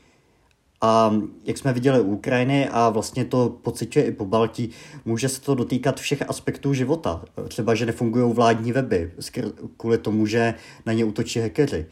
A 0.82 1.14
jak 1.44 1.58
jsme 1.58 1.74
viděli 1.74 2.00
u 2.00 2.12
Ukrajiny 2.12 2.70
a 2.70 2.90
vlastně 2.90 3.26
to 3.26 3.50
pocituje 3.62 4.06
i 4.06 4.12
po 4.12 4.26
Baltí, 4.26 4.70
může 5.06 5.30
se 5.30 5.42
to 5.42 5.56
dotýkat 5.56 6.00
všech 6.00 6.30
aspektů 6.30 6.74
života. 6.74 7.22
Třeba, 7.48 7.76
že 7.76 7.86
nefungují 7.86 8.34
vládní 8.34 8.72
weby 8.72 9.12
kvůli 9.78 9.98
tomu, 9.98 10.26
že 10.26 10.54
na 10.86 10.94
ně 10.94 11.06
útočí 11.06 11.40
hackeři. 11.40 11.86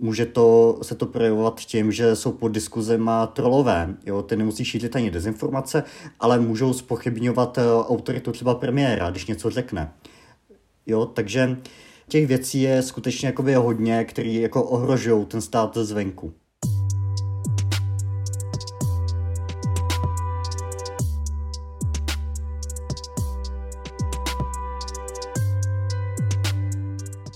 Může 0.00 0.26
to, 0.26 0.78
se 0.82 0.94
to 0.94 1.06
projevovat 1.06 1.60
tím, 1.60 1.92
že 1.92 2.16
jsou 2.16 2.32
pod 2.32 2.48
diskuzema 2.48 3.26
trolové. 3.26 3.96
Jo? 4.06 4.22
Ty 4.22 4.36
nemusí 4.36 4.64
šířit 4.64 4.96
ani 4.96 5.10
dezinformace, 5.10 5.84
ale 6.20 6.38
můžou 6.38 6.72
spochybňovat 6.72 7.58
autoritu 7.88 8.32
třeba 8.32 8.54
premiéra, 8.54 9.10
když 9.10 9.26
něco 9.26 9.50
řekne. 9.50 9.92
Jo, 10.88 11.06
takže 11.06 11.56
těch 12.08 12.26
věcí 12.26 12.62
je 12.62 12.82
skutečně 12.82 13.26
jakoby 13.26 13.54
hodně, 13.54 14.04
které 14.04 14.30
jako 14.30 14.62
ohrožují 14.62 15.26
ten 15.26 15.40
stát 15.40 15.76
zvenku. 15.76 16.34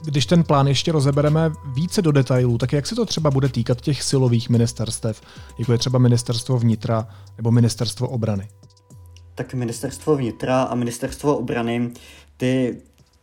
když 0.04 0.26
ten 0.26 0.44
plán 0.44 0.66
ještě 0.66 0.92
rozebereme 0.92 1.52
více 1.74 2.02
do 2.02 2.12
detailů, 2.12 2.58
tak 2.58 2.72
jak 2.72 2.86
se 2.86 2.94
to 2.94 3.06
třeba 3.06 3.30
bude 3.30 3.48
týkat 3.48 3.80
těch 3.80 4.02
silových 4.02 4.48
ministerstev, 4.48 5.20
jako 5.58 5.72
je 5.72 5.78
třeba 5.78 5.98
ministerstvo 5.98 6.58
vnitra 6.58 7.08
nebo 7.36 7.50
ministerstvo 7.50 8.08
obrany? 8.08 8.48
Tak 9.34 9.54
ministerstvo 9.54 10.16
vnitra 10.16 10.62
a 10.62 10.74
ministerstvo 10.74 11.36
obrany, 11.36 11.90
ty 12.36 12.82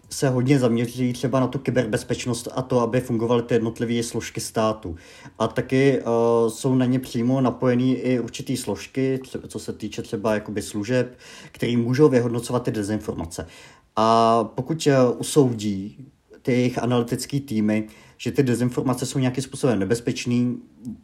se 0.09 0.29
hodně 0.29 0.59
zaměří 0.59 1.13
třeba 1.13 1.39
na 1.39 1.47
tu 1.47 1.59
kyberbezpečnost 1.59 2.47
a 2.55 2.61
to, 2.61 2.79
aby 2.79 3.01
fungovaly 3.01 3.43
ty 3.43 3.53
jednotlivé 3.53 4.03
složky 4.03 4.41
státu. 4.41 4.95
A 5.39 5.47
taky 5.47 6.01
uh, 6.01 6.49
jsou 6.49 6.75
na 6.75 6.85
ně 6.85 6.99
přímo 6.99 7.41
napojený 7.41 7.95
i 7.95 8.19
určitý 8.19 8.57
složky, 8.57 9.19
co 9.47 9.59
se 9.59 9.73
týče 9.73 10.01
třeba 10.01 10.33
jakoby 10.33 10.61
služeb, 10.61 11.17
které 11.51 11.77
můžou 11.77 12.09
vyhodnocovat 12.09 12.63
ty 12.63 12.71
dezinformace. 12.71 13.47
A 13.95 14.43
pokud 14.43 14.87
uh, 14.87 15.19
usoudí 15.19 16.09
ty 16.41 16.51
jejich 16.51 16.83
analytické 16.83 17.39
týmy, 17.39 17.87
že 18.17 18.31
ty 18.31 18.43
dezinformace 18.43 19.05
jsou 19.05 19.19
nějakým 19.19 19.43
způsobem 19.43 19.79
nebezpečný, 19.79 20.57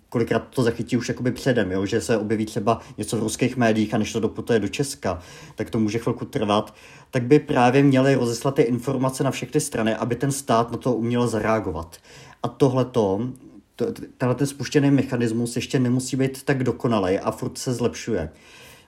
kolikrát 0.09 0.39
to 0.39 0.63
zachytí 0.63 0.97
už 0.97 1.09
jakoby 1.09 1.31
předem, 1.31 1.71
jo? 1.71 1.85
že 1.85 2.01
se 2.01 2.17
objeví 2.17 2.45
třeba 2.45 2.79
něco 2.97 3.17
v 3.17 3.19
ruských 3.19 3.57
médiích 3.57 3.93
a 3.93 3.97
než 3.97 4.13
to 4.13 4.19
doputuje 4.19 4.59
do 4.59 4.67
Česka, 4.67 5.19
tak 5.55 5.69
to 5.69 5.79
může 5.79 5.99
chvilku 5.99 6.25
trvat, 6.25 6.75
tak 7.11 7.23
by 7.23 7.39
právě 7.39 7.83
měly 7.83 8.15
rozeslat 8.15 8.55
ty 8.55 8.61
informace 8.61 9.23
na 9.23 9.31
všechny 9.31 9.61
strany, 9.61 9.95
aby 9.95 10.15
ten 10.15 10.31
stát 10.31 10.71
na 10.71 10.77
to 10.77 10.93
uměl 10.93 11.27
zareagovat. 11.27 11.97
A 12.43 12.47
tohleto, 12.47 13.29
tenhle 14.17 14.35
ten 14.35 14.47
spuštěný 14.47 14.91
mechanismus 14.91 15.55
ještě 15.55 15.79
nemusí 15.79 16.17
být 16.17 16.43
tak 16.43 16.63
dokonalý 16.63 17.19
a 17.19 17.31
furt 17.31 17.57
se 17.57 17.73
zlepšuje. 17.73 18.29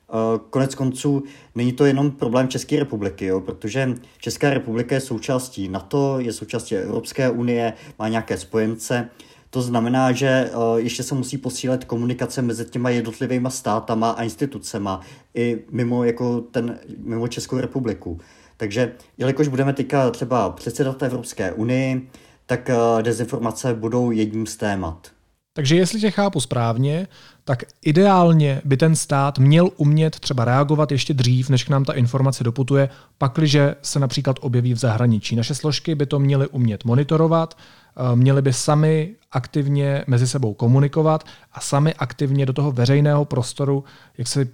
Eh, 0.10 0.40
konec 0.50 0.76
konců 0.76 1.24
není 1.56 1.74
to 1.74 1.86
jenom 1.86 2.12
problém 2.12 2.48
České 2.48 2.80
republiky, 2.80 3.26
jo, 3.26 3.42
protože 3.42 3.96
Česká 4.20 4.50
republika 4.50 4.96
je 4.96 5.02
součástí 5.02 5.70
NATO, 5.70 6.20
je 6.20 6.34
součástí 6.34 6.76
Evropské 6.76 7.30
unie, 7.30 7.74
má 8.00 8.08
nějaké 8.08 8.38
spojence. 8.38 9.10
To 9.50 9.62
znamená, 9.62 10.12
že 10.12 10.50
uh, 10.56 10.78
ještě 10.78 11.04
se 11.04 11.16
musí 11.16 11.38
posílit 11.38 11.86
komunikace 11.86 12.42
mezi 12.42 12.66
těma 12.66 12.90
jednotlivými 12.90 13.52
státama 13.52 14.12
a 14.12 14.24
institucema 14.24 15.02
i 15.34 15.60
mimo, 15.72 16.04
jako 16.04 16.42
ten, 16.42 16.80
mimo 16.98 17.28
Českou 17.28 17.58
republiku. 17.58 18.20
Takže 18.58 18.94
jelikož 19.18 19.48
budeme 19.48 19.74
teďka 19.74 20.12
třeba 20.12 20.50
předsedat 20.50 21.04
Evropské 21.04 21.52
unii, 21.52 22.10
tak 22.46 22.70
uh, 22.70 23.02
dezinformace 23.02 23.74
budou 23.74 24.12
jedním 24.12 24.46
z 24.46 24.56
témat. 24.56 25.17
Takže 25.58 25.76
jestli 25.76 26.00
tě 26.00 26.12
chápu 26.12 26.40
správně, 26.40 27.08
tak 27.44 27.64
ideálně 27.82 28.62
by 28.66 28.78
ten 28.78 28.96
stát 28.96 29.40
měl 29.40 29.70
umět 29.78 30.20
třeba 30.20 30.46
reagovat 30.46 30.92
ještě 30.92 31.14
dřív, 31.14 31.50
než 31.50 31.64
k 31.64 31.70
nám 31.70 31.86
ta 31.86 31.94
informace 31.94 32.44
doputuje, 32.44 32.90
pakliže 33.18 33.76
se 33.82 34.00
například 34.00 34.36
objeví 34.42 34.74
v 34.74 34.78
zahraničí. 34.78 35.36
Naše 35.36 35.56
složky 35.56 35.96
by 35.96 36.06
to 36.06 36.20
měly 36.20 36.48
umět 36.48 36.86
monitorovat, 36.86 37.58
eh, 37.58 38.16
měly 38.16 38.42
by 38.42 38.54
sami 38.54 39.16
aktivně 39.32 40.04
mezi 40.08 40.28
sebou 40.28 40.54
komunikovat 40.54 41.24
a 41.54 41.60
sami 41.60 41.94
aktivně 41.94 42.46
do 42.46 42.54
toho 42.54 42.72
veřejného 42.72 43.26
prostoru, 43.26 43.84
jak 44.18 44.28
se 44.28 44.48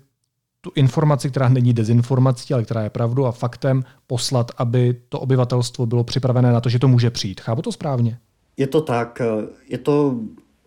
tu 0.62 0.72
informaci, 0.76 1.30
která 1.30 1.50
není 1.50 1.74
dezinformací, 1.74 2.54
ale 2.54 2.64
která 2.64 2.82
je 2.82 2.90
pravdu 2.90 3.26
a 3.26 3.32
faktem, 3.32 3.84
poslat, 4.08 4.52
aby 4.58 4.96
to 5.10 5.20
obyvatelstvo 5.20 5.86
bylo 5.86 6.04
připravené 6.04 6.52
na 6.52 6.62
to, 6.62 6.70
že 6.70 6.80
to 6.80 6.88
může 6.88 7.10
přijít. 7.10 7.42
Chápu 7.42 7.62
to 7.62 7.72
správně? 7.72 8.18
Je 8.58 8.68
to 8.68 8.82
tak. 8.82 9.22
Je 9.70 9.78
to 9.78 10.16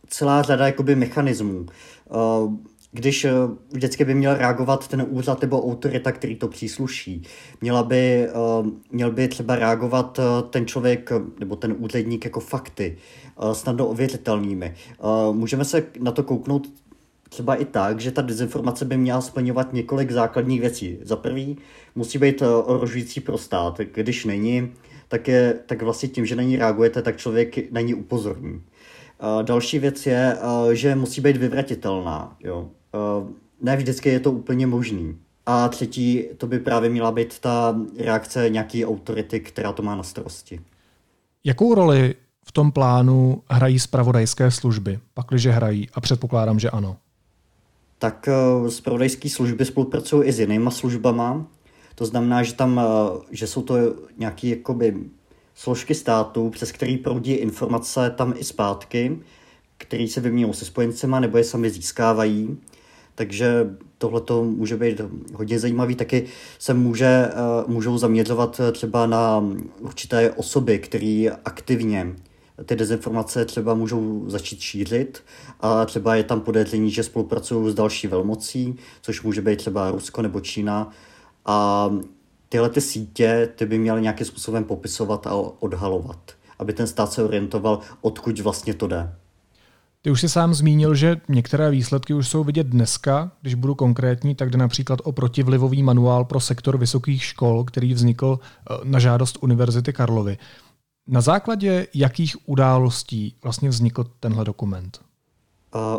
celá 0.09 0.43
řada 0.43 0.67
jakoby 0.67 0.97
mechanismů. 0.97 1.67
Eh, 1.67 2.17
když 2.93 3.25
eh, 3.25 3.33
vždycky 3.71 4.05
by 4.05 4.15
měl 4.15 4.35
reagovat 4.35 4.89
ten 4.89 5.07
úřad 5.09 5.43
nebo 5.43 5.65
autorita, 5.65 6.13
který 6.13 6.37
to 6.37 6.49
přísluší. 6.49 7.23
Měla 7.61 7.83
by, 7.83 7.97
eh, 7.97 8.33
měl 8.91 9.13
by 9.13 9.29
třeba 9.29 9.57
reagovat 9.57 10.21
ten 10.51 10.67
člověk 10.67 11.13
nebo 11.41 11.57
ten 11.57 11.75
úředník 11.79 12.25
jako 12.25 12.41
fakty, 12.41 12.97
snadno 13.53 13.87
ověřitelnými. 13.87 14.75
Můžeme 15.33 15.65
se 15.65 15.83
na 16.01 16.13
to 16.13 16.23
kouknout 16.23 16.69
třeba 17.29 17.55
i 17.55 17.65
tak, 17.65 18.01
že 18.01 18.11
ta 18.11 18.23
dezinformace 18.23 18.85
by 18.85 18.97
měla 18.97 19.21
splňovat 19.21 19.73
několik 19.73 20.11
základních 20.11 20.61
věcí. 20.61 20.99
Za 21.03 21.17
prvý 21.17 21.59
musí 21.95 22.19
být 22.19 22.43
ohrožující 22.43 23.21
pro 23.21 23.39
stát. 23.39 23.81
Když 23.95 24.25
není, 24.25 24.73
tak, 25.09 25.29
je, 25.29 25.55
tak 25.67 25.83
vlastně 25.83 26.09
tím, 26.09 26.27
že 26.27 26.37
na 26.37 26.43
ní 26.43 26.57
reagujete, 26.57 27.03
tak 27.03 27.17
člověk 27.17 27.73
na 27.73 27.81
ní 27.81 27.95
upozorní. 27.95 28.63
Další 29.43 29.79
věc 29.79 30.07
je, 30.07 30.37
že 30.73 30.95
musí 30.95 31.21
být 31.21 31.37
vyvratitelná. 31.37 32.37
Jo. 32.41 32.69
Ne 33.61 33.77
vždycky 33.77 34.09
je 34.09 34.21
to 34.21 34.33
úplně 34.33 34.67
možný. 34.67 35.19
A 35.47 35.69
třetí, 35.69 36.25
to 36.37 36.47
by 36.47 36.59
právě 36.59 36.91
měla 36.91 37.13
být 37.13 37.39
ta 37.39 37.81
reakce 37.99 38.51
nějaké 38.51 38.87
autority, 38.87 39.41
která 39.41 39.73
to 39.73 39.83
má 39.83 39.97
na 39.97 40.03
starosti. 40.03 40.61
Jakou 41.45 41.75
roli 41.75 42.15
v 42.45 42.53
tom 42.53 42.73
plánu 42.73 43.43
hrají 43.51 43.79
spravodajské 43.79 44.51
služby, 44.51 44.99
pakliže 45.15 45.51
hrají, 45.51 45.89
a 45.95 46.01
předpokládám, 46.01 46.59
že 46.59 46.71
ano? 46.71 46.97
Tak 47.99 48.29
spravodajské 48.69 49.29
služby 49.29 49.65
spolupracují 49.65 50.29
i 50.29 50.33
s 50.33 50.41
jinýma 50.41 50.71
službama. 50.71 51.47
To 51.95 52.07
znamená, 52.07 52.43
že 52.43 52.55
tam, 52.55 52.81
že 53.31 53.47
jsou 53.47 53.63
to 53.63 53.75
nějaké 54.19 54.49
jakoby 54.49 54.97
složky 55.57 55.95
státu, 55.95 56.51
přes 56.51 56.73
který 56.73 56.97
proudí 56.97 57.33
informace 57.33 58.15
tam 58.17 58.35
i 58.37 58.45
zpátky, 58.45 59.19
který 59.79 60.09
se 60.09 60.21
vyměňují 60.21 60.55
se 60.55 60.65
spojencema 60.65 61.21
nebo 61.21 61.39
je 61.39 61.45
sami 61.45 61.71
získávají. 61.71 62.59
Takže 63.15 63.77
tohle 63.99 64.21
to 64.21 64.45
může 64.45 64.77
být 64.77 65.01
hodně 65.35 65.59
zajímavý. 65.59 65.95
Taky 65.95 66.25
se 66.59 66.75
může, 66.75 67.07
eh, 67.07 67.33
můžou 67.67 67.99
zaměřovat 67.99 68.61
třeba 68.73 69.07
na 69.07 69.45
určité 69.81 70.31
osoby, 70.31 70.79
které 70.79 71.29
aktivně 71.45 72.17
ty 72.65 72.77
dezinformace 72.77 73.45
třeba 73.45 73.75
můžou 73.75 74.25
začít 74.27 74.61
šířit 74.61 75.23
a 75.61 75.85
třeba 75.85 76.15
je 76.15 76.25
tam 76.25 76.41
podezření, 76.41 76.91
že 76.91 77.03
spolupracují 77.03 77.73
s 77.73 77.75
další 77.75 78.09
velmocí, 78.09 78.77
což 79.03 79.23
může 79.23 79.43
být 79.43 79.57
třeba 79.57 79.91
Rusko 79.91 80.23
nebo 80.23 80.41
Čína. 80.41 80.91
A 81.47 81.91
tyhle 82.49 82.71
ty 82.71 82.81
sítě 82.81 83.49
ty 83.57 83.67
by 83.67 83.79
měly 83.79 84.03
nějakým 84.03 84.27
způsobem 84.27 84.65
popisovat 84.65 85.27
a 85.27 85.35
odhalovat, 85.35 86.33
aby 86.59 86.73
ten 86.73 86.87
stát 86.87 87.13
se 87.13 87.25
orientoval, 87.25 87.81
odkud 88.01 88.41
vlastně 88.41 88.75
to 88.75 88.87
jde. 88.87 89.13
Ty 90.03 90.11
už 90.11 90.21
si 90.21 90.29
sám 90.29 90.55
zmínil, 90.55 90.95
že 90.95 91.17
některé 91.29 91.71
výsledky 91.71 92.15
už 92.15 92.29
jsou 92.29 92.45
vidět 92.45 92.67
dneska. 92.67 93.33
Když 93.43 93.55
budu 93.55 93.75
konkrétní, 93.75 94.35
tak 94.35 94.51
jde 94.51 94.59
například 94.59 94.99
o 95.05 95.13
protivlivový 95.13 95.83
manuál 95.83 96.25
pro 96.25 96.41
sektor 96.41 96.79
vysokých 96.79 97.25
škol, 97.25 97.65
který 97.65 97.95
vznikl 97.95 98.39
eh, 98.43 98.75
na 98.85 98.99
žádost 98.99 99.39
Univerzity 99.41 99.93
Karlovy. 99.93 100.39
Na 101.07 101.21
základě 101.21 101.87
jakých 101.95 102.37
událostí 102.49 103.37
vlastně 103.43 103.69
vznikl 103.69 104.05
tenhle 104.21 104.45
dokument? 104.45 105.01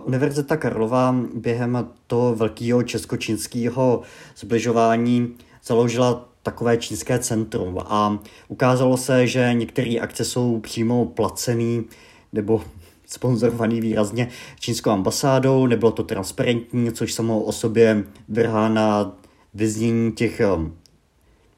Univerzita 0.03 0.57
Karlova 0.57 1.15
během 1.35 1.87
toho 2.07 2.35
velkého 2.35 2.83
česko-čínského 2.83 4.01
zbližování 4.37 5.33
založila 5.63 6.29
takové 6.47 6.77
čínské 6.77 7.19
centrum 7.19 7.77
a 7.79 8.19
ukázalo 8.47 8.97
se, 8.97 9.27
že 9.27 9.53
některé 9.53 9.99
akce 9.99 10.25
jsou 10.25 10.59
přímo 10.59 11.05
placený 11.05 11.83
nebo 12.33 12.63
sponzorovaný 13.05 13.81
výrazně 13.81 14.27
čínskou 14.59 14.89
ambasádou, 14.89 15.67
nebylo 15.67 15.91
to 15.91 16.03
transparentní, 16.03 16.91
což 16.91 17.13
samo 17.13 17.39
o 17.39 17.51
sobě 17.51 18.03
vrhá 18.27 18.69
na 18.69 19.11
vyznění 19.53 20.11
těch 20.11 20.41
um, 20.55 20.77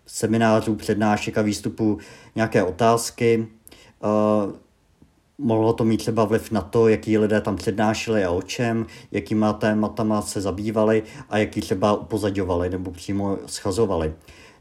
seminářů, 0.08 0.76
přednášek 0.76 1.38
a 1.38 1.42
výstupů 1.42 1.98
nějaké 2.36 2.64
otázky. 2.64 3.48
Uh, 4.04 4.54
mohlo 5.38 5.74
to 5.74 5.84
mít 5.86 5.98
třeba 5.98 6.26
vliv 6.26 6.52
na 6.52 6.62
to, 6.62 6.88
jaký 6.88 7.18
lidé 7.18 7.42
tam 7.42 7.56
přednášeli 7.56 8.26
a 8.26 8.32
o 8.32 8.42
čem, 8.42 8.86
jakýma 9.12 9.54
tématama 9.54 10.22
se 10.22 10.42
zabývali 10.42 11.04
a 11.30 11.38
jaký 11.38 11.62
třeba 11.62 11.94
upozadovali 11.94 12.70
nebo 12.70 12.92
přímo 12.92 13.38
schazovali. 13.46 14.14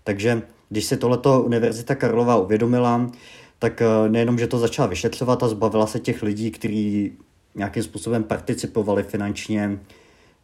Takže 0.08 0.42
když 0.68 0.84
si 0.84 0.96
tohleto 0.96 1.42
Univerzita 1.42 1.94
Karlova 1.94 2.36
uvědomila, 2.36 3.10
tak 3.58 3.82
eh, 3.82 4.08
nejenom, 4.08 4.38
že 4.38 4.46
to 4.46 4.58
začala 4.58 4.88
vyšetřovat 4.88 5.42
a 5.42 5.48
zbavila 5.48 5.86
se 5.86 6.00
těch 6.00 6.22
lidí, 6.22 6.50
kteří 6.50 7.12
nějakým 7.54 7.82
způsobem 7.82 8.24
participovali 8.24 9.02
finančně 9.02 9.80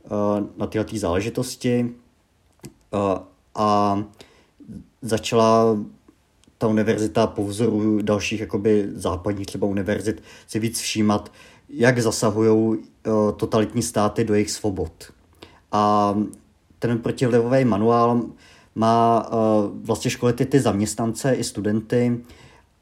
eh, 0.04 0.09
na 0.56 0.66
tyhle 0.66 0.99
záležitosti 0.99 1.90
eh, 2.94 2.99
a 3.54 3.99
začala 5.02 5.78
ta 6.59 6.66
univerzita 6.66 7.26
po 7.26 7.44
vzoru 7.44 8.02
dalších 8.02 8.40
jakoby 8.40 8.88
západních 8.92 9.47
třeba 9.47 9.66
univerzit 9.66 10.23
si 10.47 10.59
víc 10.59 10.80
všímat, 10.80 11.33
jak 11.68 11.99
zasahují 11.99 12.78
totalitní 13.37 13.83
státy 13.83 14.25
do 14.25 14.35
jejich 14.35 14.50
svobod. 14.50 15.12
A 15.73 16.14
ten 16.78 16.99
protivlivový 16.99 17.64
manuál 17.64 18.23
má 18.75 19.28
uh, 19.28 19.38
vlastně 19.87 20.11
školit 20.11 20.37
ty, 20.37 20.47
ty 20.47 20.61
zaměstnance 20.61 21.35
i 21.35 21.45
studenty, 21.45 22.21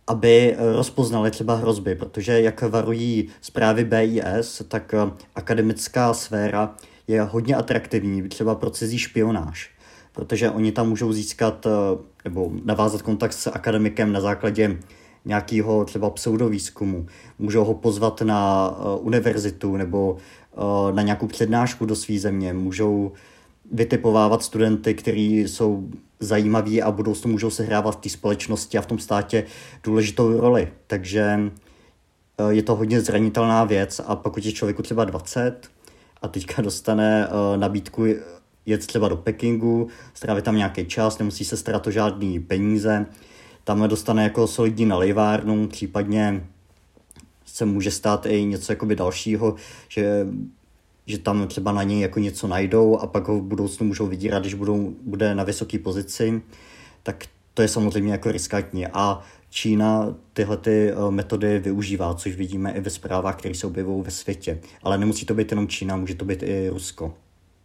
aby 0.07 0.57
rozpoznali 0.59 1.31
třeba 1.31 1.55
hrozby, 1.55 1.95
protože 1.95 2.41
jak 2.41 2.63
varují 2.63 3.29
zprávy 3.41 3.85
BIS, 3.85 4.63
tak 4.69 4.95
uh, 5.05 5.11
akademická 5.35 6.15
sféra 6.15 6.75
je 7.09 7.23
hodně 7.23 7.57
atraktivní, 7.57 8.29
třeba 8.29 8.55
pro 8.55 8.71
cizí 8.71 8.99
špionáž, 8.99 9.71
protože 10.13 10.51
oni 10.51 10.73
tam 10.73 10.89
můžou 10.89 11.13
získat 11.13 11.67
nebo 12.25 12.53
navázat 12.65 13.03
kontakt 13.03 13.33
s 13.33 13.51
akademikem 13.51 14.13
na 14.13 14.21
základě 14.21 14.79
nějakého 15.25 15.85
třeba 15.85 16.11
pseudovýzkumu. 16.11 17.07
Můžou 17.39 17.65
ho 17.65 17.75
pozvat 17.75 18.21
na 18.21 18.71
univerzitu 19.01 19.77
nebo 19.77 20.17
na 20.93 21.03
nějakou 21.03 21.27
přednášku 21.27 21.87
do 21.87 21.97
své 21.97 22.19
země. 22.19 22.53
Můžou 22.53 23.13
vytipovávat 23.73 24.43
studenty, 24.43 24.95
kteří 24.95 25.39
jsou 25.41 25.89
zajímaví 26.21 26.83
a 26.83 26.91
budou 26.91 27.15
to 27.15 27.29
můžou 27.29 27.51
sehrávat 27.51 27.95
v 27.95 28.01
té 28.01 28.09
společnosti 28.09 28.79
a 28.79 28.83
v 28.83 28.87
tom 28.87 28.99
státě 28.99 29.45
důležitou 29.85 30.41
roli. 30.41 30.69
Takže 30.87 31.39
uh, 32.41 32.49
je 32.49 32.63
to 32.63 32.75
hodně 32.75 33.01
zranitelná 33.01 33.65
věc 33.65 34.01
a 34.07 34.17
pokud 34.17 34.45
je 34.45 34.53
člověku 34.53 34.83
třeba 34.83 35.05
20 35.05 35.71
a 36.23 36.29
teďka 36.29 36.63
dostane 36.63 37.29
uh, 37.29 37.57
nabídku 37.57 38.05
jet 38.67 38.87
třeba 38.87 39.09
do 39.09 39.17
Pekingu, 39.17 39.89
strávit 40.15 40.45
tam 40.45 40.57
nějaký 40.57 40.87
čas, 40.87 41.19
nemusí 41.19 41.45
se 41.45 41.57
starat 41.57 41.87
o 41.87 41.91
žádný 41.91 42.41
peníze, 42.41 43.07
tam 43.65 43.89
dostane 43.89 44.23
jako 44.23 44.47
solidní 44.47 44.87
nalivárnu, 44.87 45.69
případně 45.69 46.47
se 47.47 47.65
může 47.65 47.91
stát 47.91 48.27
i 48.27 48.45
něco 48.45 48.73
jakoby 48.73 48.97
dalšího, 48.97 49.55
že, 49.89 50.27
že 51.07 51.19
tam 51.19 51.49
třeba 51.49 51.73
na 51.73 51.83
něj 51.83 52.01
jako 52.01 52.21
něco 52.21 52.47
najdou 52.47 52.99
a 52.99 53.07
pak 53.07 53.29
ho 53.29 53.39
v 53.39 53.43
budoucnu 53.43 53.87
můžou 53.87 54.07
vydírat, 54.07 54.43
když 54.43 54.55
budou, 54.55 54.95
bude 55.03 55.35
na 55.35 55.45
vysoké 55.45 55.79
pozici, 55.79 56.43
tak 57.03 57.25
to 57.55 57.63
je 57.63 57.69
samozřejmě 57.69 58.13
jako 58.13 58.33
riskantní. 58.33 58.87
A 58.87 59.23
Čína 59.51 60.15
tyhle 60.33 60.57
ty 60.57 60.91
eh, 60.91 61.11
metody 61.11 61.59
využívá, 61.59 62.15
což 62.15 62.37
vidíme 62.37 62.73
i 62.73 62.81
ve 62.81 62.91
zprávách, 62.91 63.37
které 63.37 63.55
se 63.55 63.67
objevují 63.67 64.05
ve 64.05 64.11
světě. 64.11 64.61
Ale 64.83 64.99
nemusí 64.99 65.27
to 65.27 65.35
být 65.35 65.51
jenom 65.51 65.69
Čína, 65.69 65.97
může 65.97 66.15
to 66.15 66.25
být 66.25 66.43
i 66.43 66.69
Rusko. 66.69 67.15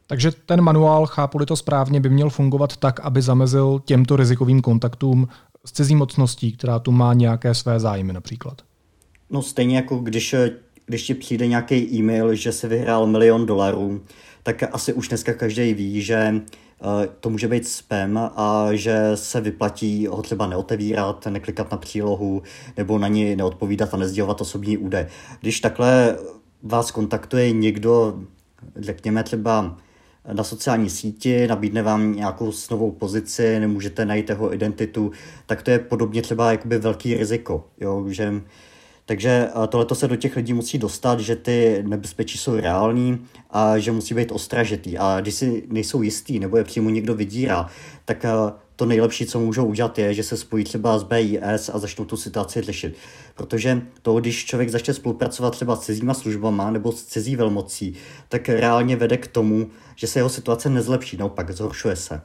Takže 0.08 0.32
ten 0.46 0.62
manuál, 0.62 1.06
chápu 1.06 1.46
to 1.46 1.56
správně, 1.56 2.00
by 2.00 2.10
měl 2.10 2.30
fungovat 2.30 2.78
tak, 2.78 3.00
aby 3.00 3.22
zamezil 3.22 3.82
těmto 3.86 4.16
rizikovým 4.16 4.62
kontaktům 4.62 5.28
s 5.66 5.72
cizí 5.72 5.96
mocností, 5.96 6.52
která 6.52 6.80
tu 6.80 6.92
má 6.92 7.14
nějaké 7.14 7.54
své 7.54 7.80
zájmy 7.80 8.14
například. 8.14 8.62
No 9.30 9.42
stejně 9.42 9.76
jako 9.76 9.98
když, 9.98 10.36
když 10.88 11.04
ti 11.04 11.14
přijde 11.14 11.48
nějaký 11.48 11.96
e-mail, 11.96 12.36
že 12.36 12.52
se 12.52 12.68
vyhrál 12.68 13.08
milion 13.08 13.46
dolarů, 13.46 14.02
tak 14.44 14.64
asi 14.72 14.94
už 14.94 15.08
dneska 15.08 15.34
každý 15.34 15.74
ví, 15.74 16.02
že 16.02 16.16
eh, 16.16 17.08
to 17.20 17.30
může 17.30 17.48
být 17.48 17.68
spam 17.68 18.18
a 18.18 18.68
že 18.72 19.12
se 19.16 19.42
vyplatí 19.42 20.08
ho 20.08 20.22
třeba 20.22 20.48
neotevírat, 20.48 21.26
neklikat 21.26 21.72
na 21.72 21.78
přílohu 21.78 22.42
nebo 22.78 23.00
na 23.00 23.08
ní 23.08 23.36
neodpovídat 23.36 23.94
a 23.94 23.98
nezdělovat 23.98 24.42
osobní 24.42 24.78
údaje. 24.78 25.08
Když 25.42 25.60
takhle 25.60 26.18
vás 26.64 26.92
kontaktuje 26.92 27.52
někdo, 27.52 28.20
řekněme 28.76 29.24
třeba 29.24 29.78
na 30.34 30.44
sociální 30.44 30.90
síti, 30.90 31.48
nabídne 31.48 31.82
vám 31.82 32.16
nějakou 32.16 32.52
novou 32.72 32.92
pozici, 32.92 33.60
nemůžete 33.60 34.06
najít 34.06 34.30
jeho 34.30 34.54
identitu, 34.54 35.12
tak 35.46 35.62
to 35.62 35.72
je 35.72 35.80
podobně 35.80 36.22
třeba 36.22 36.52
jakoby 36.52 36.78
velký 36.78 37.14
riziko, 37.14 37.68
jo, 37.80 38.06
že 38.10 38.42
takže 39.08 39.48
tohle 39.68 39.88
se 39.94 40.08
do 40.08 40.16
těch 40.16 40.36
lidí 40.36 40.54
musí 40.54 40.78
dostat, 40.78 41.20
že 41.20 41.36
ty 41.36 41.84
nebezpečí 41.88 42.38
jsou 42.38 42.56
reální 42.56 43.26
a 43.50 43.78
že 43.78 43.92
musí 43.92 44.14
být 44.14 44.32
ostražitý. 44.32 44.98
A 44.98 45.22
když 45.22 45.34
si 45.34 45.64
nejsou 45.68 46.02
jistý 46.02 46.40
nebo 46.40 46.58
je 46.58 46.64
přímo 46.64 46.90
někdo 46.90 47.16
vydírá, 47.16 47.68
tak 48.06 48.26
to 48.76 48.86
nejlepší, 48.86 49.26
co 49.26 49.40
můžou 49.40 49.66
udělat, 49.66 50.00
je, 50.00 50.14
že 50.14 50.24
se 50.24 50.38
spojí 50.38 50.64
třeba 50.64 51.00
s 51.00 51.04
BIS 51.04 51.70
a 51.74 51.80
začnou 51.80 52.06
tu 52.06 52.18
situaci 52.18 52.62
řešit. 52.62 52.96
Protože 53.36 53.82
to, 54.02 54.20
když 54.20 54.46
člověk 54.46 54.70
začne 54.70 54.94
spolupracovat 54.94 55.52
třeba 55.52 55.76
s 55.76 55.80
cizíma 55.80 56.14
službama 56.14 56.72
nebo 56.72 56.92
s 56.92 57.04
cizí 57.04 57.36
velmocí, 57.36 57.94
tak 58.30 58.50
reálně 58.50 58.96
vede 58.96 59.18
k 59.18 59.28
tomu, 59.28 59.70
že 59.96 60.08
se 60.08 60.20
jeho 60.20 60.30
situace 60.30 60.70
nezlepší, 60.70 61.18
naopak 61.18 61.52
zhoršuje 61.52 61.96
se. 61.96 62.22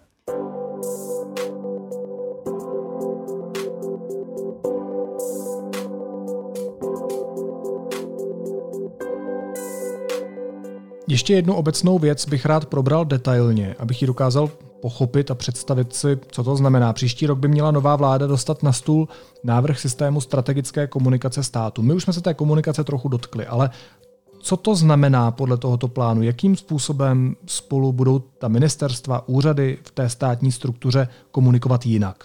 Ještě 11.23 11.35
jednu 11.35 11.55
obecnou 11.55 11.99
věc 11.99 12.26
bych 12.26 12.47
rád 12.47 12.67
probral 12.67 13.05
detailně, 13.05 13.75
abych 13.79 14.02
ji 14.02 14.07
dokázal 14.07 14.50
pochopit 14.81 15.31
a 15.31 15.35
představit 15.35 15.93
si, 15.95 16.19
co 16.29 16.45
to 16.45 16.57
znamená. 16.57 16.93
Příští 16.93 17.26
rok 17.26 17.38
by 17.38 17.49
měla 17.49 17.71
nová 17.71 17.97
vláda 17.97 18.26
dostat 18.26 18.62
na 18.62 18.73
stůl 18.73 19.09
návrh 19.45 19.79
systému 19.79 20.21
strategické 20.21 20.87
komunikace 20.87 21.43
státu. 21.43 21.83
My 21.83 21.95
už 21.95 22.02
jsme 22.02 22.12
se 22.12 22.21
té 22.21 22.35
komunikace 22.35 22.85
trochu 22.85 23.09
dotkli, 23.09 23.46
ale 23.46 23.70
co 24.40 24.57
to 24.57 24.75
znamená 24.75 25.31
podle 25.31 25.57
tohoto 25.57 25.88
plánu? 25.88 26.23
Jakým 26.23 26.57
způsobem 26.57 27.37
spolu 27.46 27.92
budou 27.92 28.18
ta 28.18 28.49
ministerstva, 28.49 29.29
úřady 29.29 29.79
v 29.83 29.90
té 29.90 30.09
státní 30.09 30.53
struktuře 30.53 31.09
komunikovat 31.31 31.87
jinak? 31.87 32.25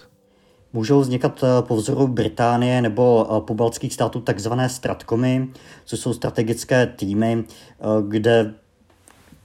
Můžou 0.72 1.00
vznikat 1.00 1.44
eh, 1.44 1.62
po 1.62 1.76
vzoru 1.76 2.08
Británie 2.08 2.82
nebo 2.82 3.26
eh, 3.30 3.40
pobaltských 3.40 3.94
států 3.94 4.20
takzvané 4.20 4.68
stratkomy, 4.68 5.48
což 5.84 6.00
jsou 6.00 6.12
strategické 6.12 6.86
týmy, 6.86 7.44
eh, 7.44 7.84
kde 8.08 8.54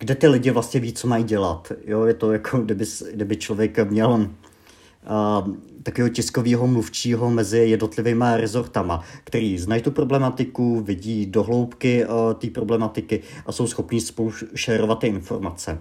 kde 0.03 0.15
ty 0.15 0.27
lidi 0.27 0.51
vlastně 0.51 0.79
ví, 0.79 0.93
co 0.93 1.07
mají 1.07 1.23
dělat. 1.23 1.71
Jo, 1.85 2.05
je 2.05 2.13
to 2.13 2.31
jako, 2.31 2.57
kdyby, 2.57 2.85
kdyby 3.13 3.37
člověk 3.37 3.79
měl 3.89 4.09
uh, 4.09 5.55
takového 5.83 6.09
tiskového 6.09 6.67
mluvčího 6.67 7.29
mezi 7.29 7.57
jednotlivými 7.57 8.25
rezortama, 8.35 9.03
který 9.23 9.57
znají 9.57 9.81
tu 9.81 9.91
problematiku, 9.91 10.81
vidí 10.81 11.25
dohloubky 11.25 12.05
uh, 12.05 12.33
té 12.33 12.49
problematiky 12.49 13.21
a 13.45 13.51
jsou 13.51 13.67
schopní 13.67 14.01
spolu 14.01 14.31
šerovat 14.55 14.99
ty 14.99 15.07
informace. 15.07 15.79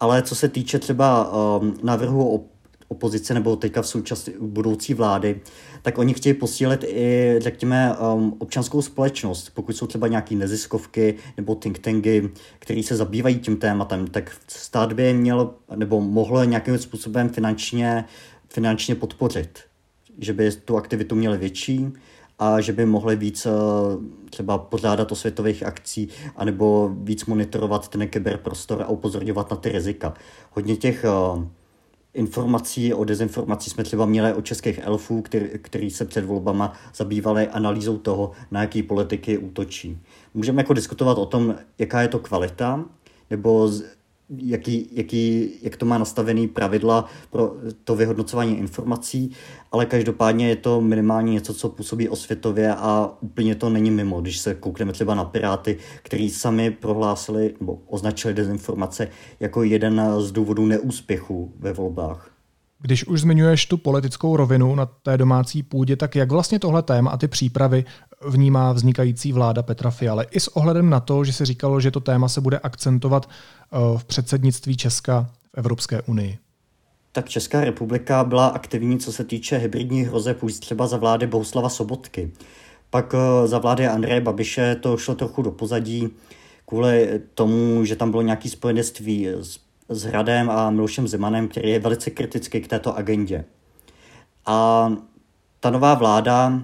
Ale 0.00 0.22
co 0.22 0.34
se 0.34 0.48
týče 0.48 0.78
třeba 0.78 1.32
uh, 1.32 1.64
návrhu 1.82 2.34
o 2.34 2.40
opozice 2.88 3.34
nebo 3.34 3.56
teďka 3.56 3.82
v 3.82 3.86
současné 3.86 4.32
budoucí 4.40 4.94
vlády, 4.94 5.40
tak 5.82 5.98
oni 5.98 6.14
chtějí 6.14 6.34
posílit 6.34 6.84
i, 6.84 7.34
řekněme, 7.38 7.96
um, 7.96 8.34
občanskou 8.38 8.82
společnost. 8.82 9.50
Pokud 9.54 9.76
jsou 9.76 9.86
třeba 9.86 10.08
nějaké 10.08 10.34
neziskovky 10.34 11.14
nebo 11.36 11.54
think 11.54 11.78
tanky, 11.78 12.30
které 12.58 12.82
se 12.82 12.96
zabývají 12.96 13.38
tím 13.38 13.56
tématem, 13.56 14.06
tak 14.06 14.36
stát 14.48 14.92
by 14.92 15.14
měl 15.14 15.54
nebo 15.76 16.00
mohl 16.00 16.46
nějakým 16.46 16.78
způsobem 16.78 17.28
finančně, 17.28 18.04
finančně 18.48 18.94
podpořit. 18.94 19.58
Že 20.18 20.32
by 20.32 20.52
tu 20.52 20.76
aktivitu 20.76 21.14
měli 21.14 21.38
větší 21.38 21.92
a 22.38 22.60
že 22.60 22.72
by 22.72 22.86
mohli 22.86 23.16
víc 23.16 23.46
uh, 23.46 23.52
třeba 24.30 24.58
pořádat 24.58 25.12
o 25.12 25.16
světových 25.16 25.62
akcí 25.62 26.08
anebo 26.36 26.90
víc 27.02 27.26
monitorovat 27.26 27.88
ten 27.88 28.08
kyberprostor 28.08 28.82
a 28.82 28.88
upozorňovat 28.88 29.50
na 29.50 29.56
ty 29.56 29.68
rizika. 29.68 30.14
Hodně 30.50 30.76
těch 30.76 31.04
uh, 31.34 31.44
informací 32.14 32.94
o 32.94 33.04
dezinformací 33.04 33.70
jsme 33.70 33.84
třeba 33.84 34.06
měli 34.06 34.32
od 34.32 34.44
českých 34.44 34.78
elfů, 34.78 35.22
který, 35.22 35.46
který 35.62 35.90
se 35.90 36.04
před 36.04 36.24
volbama 36.24 36.72
zabývali 36.94 37.48
analýzou 37.48 37.98
toho, 37.98 38.30
na 38.50 38.60
jaký 38.60 38.82
politiky 38.82 39.38
útočí. 39.38 39.98
Můžeme 40.34 40.60
jako 40.60 40.74
diskutovat 40.74 41.18
o 41.18 41.26
tom, 41.26 41.54
jaká 41.78 42.02
je 42.02 42.08
to 42.08 42.18
kvalita, 42.18 42.84
nebo 43.30 43.70
jaký, 44.28 44.88
jaký, 44.92 45.50
jak 45.62 45.76
to 45.76 45.86
má 45.86 45.98
nastavený 45.98 46.48
pravidla 46.48 47.08
pro 47.30 47.56
to 47.84 47.96
vyhodnocování 47.96 48.58
informací, 48.58 49.30
ale 49.72 49.86
každopádně 49.86 50.48
je 50.48 50.56
to 50.56 50.80
minimálně 50.80 51.32
něco, 51.32 51.54
co 51.54 51.68
působí 51.68 52.08
osvětově 52.08 52.74
a 52.74 53.16
úplně 53.20 53.54
to 53.54 53.70
není 53.70 53.90
mimo. 53.90 54.20
Když 54.20 54.38
se 54.38 54.54
koukneme 54.54 54.92
třeba 54.92 55.14
na 55.14 55.24
Piráty, 55.24 55.78
který 56.02 56.30
sami 56.30 56.70
prohlásili 56.70 57.54
nebo 57.60 57.82
označili 57.86 58.34
dezinformace 58.34 59.08
jako 59.40 59.62
jeden 59.62 60.02
z 60.18 60.32
důvodů 60.32 60.66
neúspěchu 60.66 61.52
ve 61.58 61.72
volbách. 61.72 62.33
Když 62.84 63.06
už 63.06 63.20
zmiňuješ 63.20 63.66
tu 63.66 63.76
politickou 63.76 64.36
rovinu 64.36 64.74
na 64.74 64.86
té 64.86 65.18
domácí 65.18 65.62
půdě, 65.62 65.96
tak 65.96 66.14
jak 66.14 66.32
vlastně 66.32 66.58
tohle 66.58 66.82
téma 66.82 67.10
a 67.10 67.16
ty 67.16 67.28
přípravy 67.28 67.84
vnímá 68.28 68.72
vznikající 68.72 69.32
vláda 69.32 69.62
Petra 69.62 69.90
Fialy? 69.90 70.26
I 70.30 70.40
s 70.40 70.48
ohledem 70.48 70.90
na 70.90 71.00
to, 71.00 71.24
že 71.24 71.32
se 71.32 71.46
říkalo, 71.46 71.80
že 71.80 71.90
to 71.90 72.00
téma 72.00 72.28
se 72.28 72.40
bude 72.40 72.58
akcentovat 72.58 73.28
eh, 73.28 73.76
v 73.98 74.04
předsednictví 74.04 74.76
Česka 74.76 75.30
v 75.54 75.58
Evropské 75.58 76.02
unii. 76.02 76.38
Tak 77.12 77.28
Česká 77.28 77.64
republika 77.64 78.24
byla 78.24 78.46
aktivní, 78.46 78.98
co 78.98 79.12
se 79.12 79.24
týče 79.24 79.56
hybridních 79.56 80.08
hrozeb, 80.08 80.42
už 80.42 80.54
třeba 80.54 80.86
za 80.86 80.96
vlády 80.96 81.26
Bohuslava 81.26 81.68
Sobotky. 81.68 82.30
Pak 82.90 83.14
eh, 83.14 83.48
za 83.48 83.58
vlády 83.58 83.86
Andreje 83.86 84.20
Babiše 84.20 84.74
to 84.74 84.96
šlo 84.96 85.14
trochu 85.14 85.42
do 85.42 85.50
pozadí 85.50 86.08
kvůli 86.66 87.20
tomu, 87.34 87.84
že 87.84 87.96
tam 87.96 88.10
bylo 88.10 88.22
nějaké 88.22 88.48
spojenectví 88.48 89.28
s, 89.28 89.58
s 89.88 90.02
Hradem 90.04 90.50
a 90.50 90.70
Milošem 90.70 91.08
Zemanem, 91.08 91.48
který 91.48 91.70
je 91.70 91.78
velice 91.78 92.10
kritický 92.10 92.60
k 92.60 92.68
této 92.68 92.96
agendě. 92.96 93.44
A 94.46 94.88
ta 95.60 95.70
nová 95.70 95.94
vláda 95.94 96.62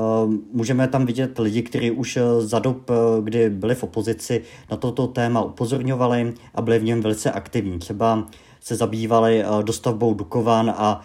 Ehm, 0.00 0.40
můžeme 0.52 0.88
tam 0.88 1.06
vidět 1.06 1.38
lidi, 1.38 1.62
kteří 1.62 1.90
už 1.90 2.16
eh, 2.16 2.22
za 2.40 2.58
dob, 2.58 2.90
eh, 2.90 2.94
kdy 3.22 3.50
byli 3.50 3.74
v 3.74 3.82
opozici, 3.82 4.42
na 4.70 4.76
toto 4.76 5.06
téma 5.06 5.42
upozorňovali 5.42 6.34
a 6.54 6.62
byli 6.62 6.78
v 6.78 6.84
něm 6.84 7.00
velice 7.00 7.32
aktivní. 7.32 7.78
Třeba 7.78 8.26
se 8.60 8.76
zabývali 8.76 9.42
eh, 9.42 9.46
dostavbou 9.62 10.14
Dukovan 10.14 10.74
a 10.76 11.00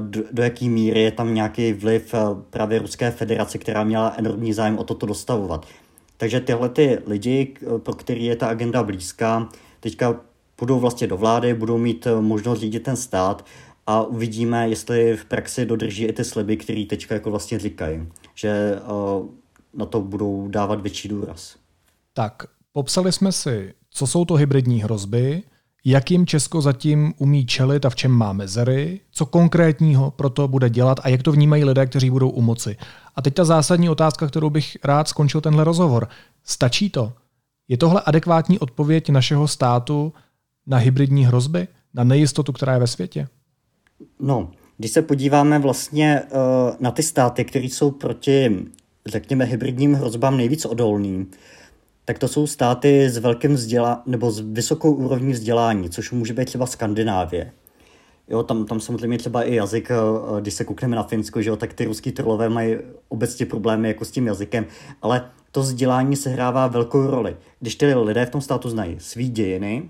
do, 0.00 0.22
do 0.32 0.42
jaký 0.42 0.68
míry 0.68 1.02
je 1.02 1.10
tam 1.10 1.34
nějaký 1.34 1.72
vliv 1.72 2.14
právě 2.50 2.78
Ruské 2.78 3.10
federace, 3.10 3.58
která 3.58 3.84
měla 3.84 4.14
enormní 4.16 4.52
zájem 4.52 4.78
o 4.78 4.84
toto 4.84 5.06
dostavovat. 5.06 5.66
Takže 6.16 6.40
tyhle 6.40 6.68
ty 6.68 6.98
lidi, 7.06 7.54
pro 7.78 7.94
který 7.94 8.24
je 8.24 8.36
ta 8.36 8.46
agenda 8.46 8.82
blízká, 8.82 9.48
teďka 9.80 10.20
budou 10.60 10.80
vlastně 10.80 11.06
do 11.06 11.16
vlády, 11.16 11.54
budou 11.54 11.78
mít 11.78 12.06
možnost 12.20 12.60
řídit 12.60 12.80
ten 12.80 12.96
stát 12.96 13.46
a 13.86 14.02
uvidíme, 14.02 14.68
jestli 14.68 15.16
v 15.16 15.24
praxi 15.24 15.66
dodrží 15.66 16.04
i 16.04 16.12
ty 16.12 16.24
sliby, 16.24 16.56
které 16.56 16.84
teďka 16.88 17.14
jako 17.14 17.30
vlastně 17.30 17.58
říkají, 17.58 18.08
že 18.34 18.80
uh, 18.80 19.26
na 19.74 19.86
to 19.86 20.00
budou 20.00 20.48
dávat 20.48 20.80
větší 20.80 21.08
důraz. 21.08 21.56
Tak, 22.12 22.42
popsali 22.72 23.12
jsme 23.12 23.32
si, 23.32 23.74
co 23.90 24.06
jsou 24.06 24.24
to 24.24 24.34
hybridní 24.34 24.82
hrozby, 24.82 25.42
jak 25.84 26.10
jim 26.10 26.26
Česko 26.26 26.60
zatím 26.60 27.14
umí 27.18 27.46
čelit 27.46 27.84
a 27.84 27.90
v 27.90 27.94
čem 27.94 28.10
má 28.10 28.32
mezery, 28.32 29.00
co 29.10 29.26
konkrétního 29.26 30.10
pro 30.10 30.30
to 30.30 30.48
bude 30.48 30.70
dělat 30.70 31.00
a 31.02 31.08
jak 31.08 31.22
to 31.22 31.32
vnímají 31.32 31.64
lidé, 31.64 31.86
kteří 31.86 32.10
budou 32.10 32.30
u 32.30 32.40
moci. 32.40 32.76
A 33.16 33.22
teď 33.22 33.34
ta 33.34 33.44
zásadní 33.44 33.88
otázka, 33.88 34.26
kterou 34.26 34.50
bych 34.50 34.76
rád 34.84 35.08
skončil 35.08 35.40
tenhle 35.40 35.64
rozhovor. 35.64 36.08
Stačí 36.44 36.90
to? 36.90 37.12
Je 37.68 37.76
tohle 37.76 38.00
adekvátní 38.00 38.58
odpověď 38.58 39.10
našeho 39.10 39.48
státu 39.48 40.12
na 40.66 40.76
hybridní 40.76 41.26
hrozby, 41.26 41.68
na 41.94 42.04
nejistotu, 42.04 42.52
která 42.52 42.72
je 42.72 42.78
ve 42.78 42.86
světě? 42.86 43.28
No, 44.20 44.50
když 44.78 44.90
se 44.90 45.02
podíváme 45.02 45.58
vlastně 45.58 46.22
uh, 46.22 46.76
na 46.80 46.90
ty 46.90 47.02
státy, 47.02 47.44
které 47.44 47.64
jsou 47.64 47.90
proti, 47.90 48.66
řekněme, 49.06 49.44
hybridním 49.44 49.94
hrozbám 49.94 50.36
nejvíc 50.36 50.64
odolný, 50.64 51.26
tak 52.04 52.18
to 52.18 52.28
jsou 52.28 52.46
státy 52.46 53.10
s 53.10 53.18
velkým 53.18 53.54
vzdělá 53.54 54.02
nebo 54.06 54.30
s 54.30 54.40
vysokou 54.40 54.92
úrovní 54.92 55.32
vzdělání, 55.32 55.90
což 55.90 56.10
může 56.10 56.34
být 56.34 56.44
třeba 56.44 56.66
Skandinávie. 56.66 57.52
Jo, 58.28 58.42
tam, 58.42 58.66
tam 58.66 58.80
samozřejmě 58.80 59.18
třeba 59.18 59.42
i 59.42 59.54
jazyk, 59.54 59.90
eh, 59.90 60.40
když 60.40 60.54
se 60.54 60.64
koukneme 60.64 60.96
na 60.96 61.02
Finsko, 61.02 61.42
že 61.42 61.50
jo, 61.50 61.56
tak 61.56 61.72
ty 61.72 61.84
ruský 61.84 62.12
trolové 62.12 62.48
mají 62.48 62.76
obecně 63.08 63.46
problémy 63.46 63.88
jako 63.88 64.04
s 64.04 64.10
tím 64.10 64.26
jazykem, 64.26 64.66
ale 65.02 65.30
to 65.50 65.60
vzdělání 65.60 66.16
sehrává 66.16 66.66
velkou 66.66 67.06
roli. 67.06 67.36
Když 67.60 67.74
ty 67.74 67.94
lidé 67.94 68.26
v 68.26 68.30
tom 68.30 68.40
státu 68.40 68.70
znají 68.70 68.96
svý 68.98 69.28
dějiny, 69.28 69.88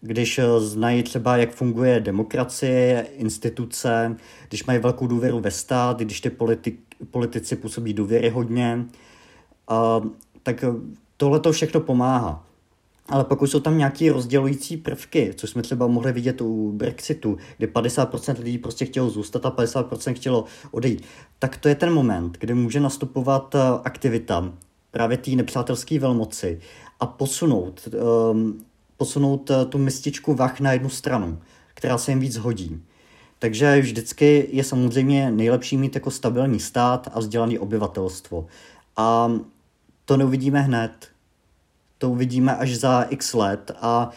když 0.00 0.38
eh, 0.38 0.60
znají 0.60 1.02
třeba, 1.02 1.36
jak 1.36 1.50
funguje 1.50 2.00
demokracie, 2.00 3.06
instituce, 3.16 4.16
když 4.48 4.64
mají 4.64 4.78
velkou 4.78 5.06
důvěru 5.06 5.40
ve 5.40 5.50
stát, 5.50 5.98
když 5.98 6.20
ty 6.20 6.28
politi- 6.30 6.76
politici 7.10 7.56
působí 7.56 7.92
důvěryhodně, 7.92 8.84
uh, 9.70 10.06
tak 10.42 10.64
tohle 11.16 11.40
to 11.40 11.52
všechno 11.52 11.80
pomáhá. 11.80 12.44
Ale 13.08 13.24
pokud 13.24 13.46
jsou 13.46 13.60
tam 13.60 13.78
nějaké 13.78 14.12
rozdělující 14.12 14.76
prvky, 14.76 15.32
což 15.36 15.50
jsme 15.50 15.62
třeba 15.62 15.86
mohli 15.86 16.12
vidět 16.12 16.40
u 16.40 16.72
Brexitu, 16.72 17.36
kde 17.58 17.66
50% 17.66 18.42
lidí 18.42 18.58
prostě 18.58 18.84
chtělo 18.84 19.10
zůstat 19.10 19.46
a 19.46 19.50
50% 19.50 20.14
chtělo 20.14 20.44
odejít, 20.70 21.04
tak 21.38 21.56
to 21.56 21.68
je 21.68 21.74
ten 21.74 21.94
moment, 21.94 22.38
kdy 22.40 22.54
může 22.54 22.80
nastupovat 22.80 23.54
eh, 23.54 23.58
aktivita 23.84 24.52
právě 24.90 25.16
té 25.16 25.30
nepřátelské 25.30 25.98
velmoci 25.98 26.60
a 27.00 27.06
posunout, 27.06 27.88
um, 28.32 28.64
posunout 28.98 29.50
eh, 29.50 29.64
tu 29.64 29.78
mističku 29.78 30.34
vach 30.34 30.60
na 30.60 30.72
jednu 30.72 30.88
stranu, 30.88 31.38
která 31.74 31.98
se 31.98 32.10
jim 32.10 32.20
víc 32.20 32.36
hodí. 32.36 32.82
Takže 33.38 33.80
vždycky 33.80 34.48
je 34.52 34.64
samozřejmě 34.64 35.30
nejlepší 35.30 35.76
mít 35.76 35.94
jako 35.94 36.10
stabilní 36.10 36.60
stát 36.60 37.08
a 37.14 37.18
vzdělané 37.20 37.58
obyvatelstvo. 37.58 38.46
A 38.96 39.32
to 40.04 40.16
neuvidíme 40.16 40.60
hned. 40.60 41.08
To 41.98 42.10
uvidíme 42.10 42.56
až 42.56 42.76
za 42.76 43.02
x 43.02 43.34
let 43.34 43.70
a 43.80 44.10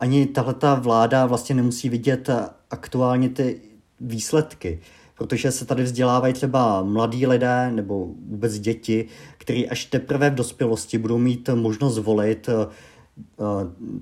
ani 0.00 0.26
tahle 0.26 0.54
vláda 0.80 1.26
vlastně 1.26 1.54
nemusí 1.54 1.88
vidět 1.88 2.30
aktuálně 2.70 3.28
ty 3.28 3.60
výsledky, 4.00 4.80
protože 5.14 5.52
se 5.52 5.64
tady 5.64 5.82
vzdělávají 5.82 6.34
třeba 6.34 6.82
mladí 6.82 7.26
lidé 7.26 7.70
nebo 7.70 8.06
vůbec 8.28 8.58
děti, 8.58 9.06
kteří 9.38 9.68
až 9.68 9.84
teprve 9.84 10.30
v 10.30 10.34
dospělosti 10.34 10.98
budou 10.98 11.18
mít 11.18 11.48
možnost 11.54 11.98
volit, 11.98 12.48
eh, 12.48 12.66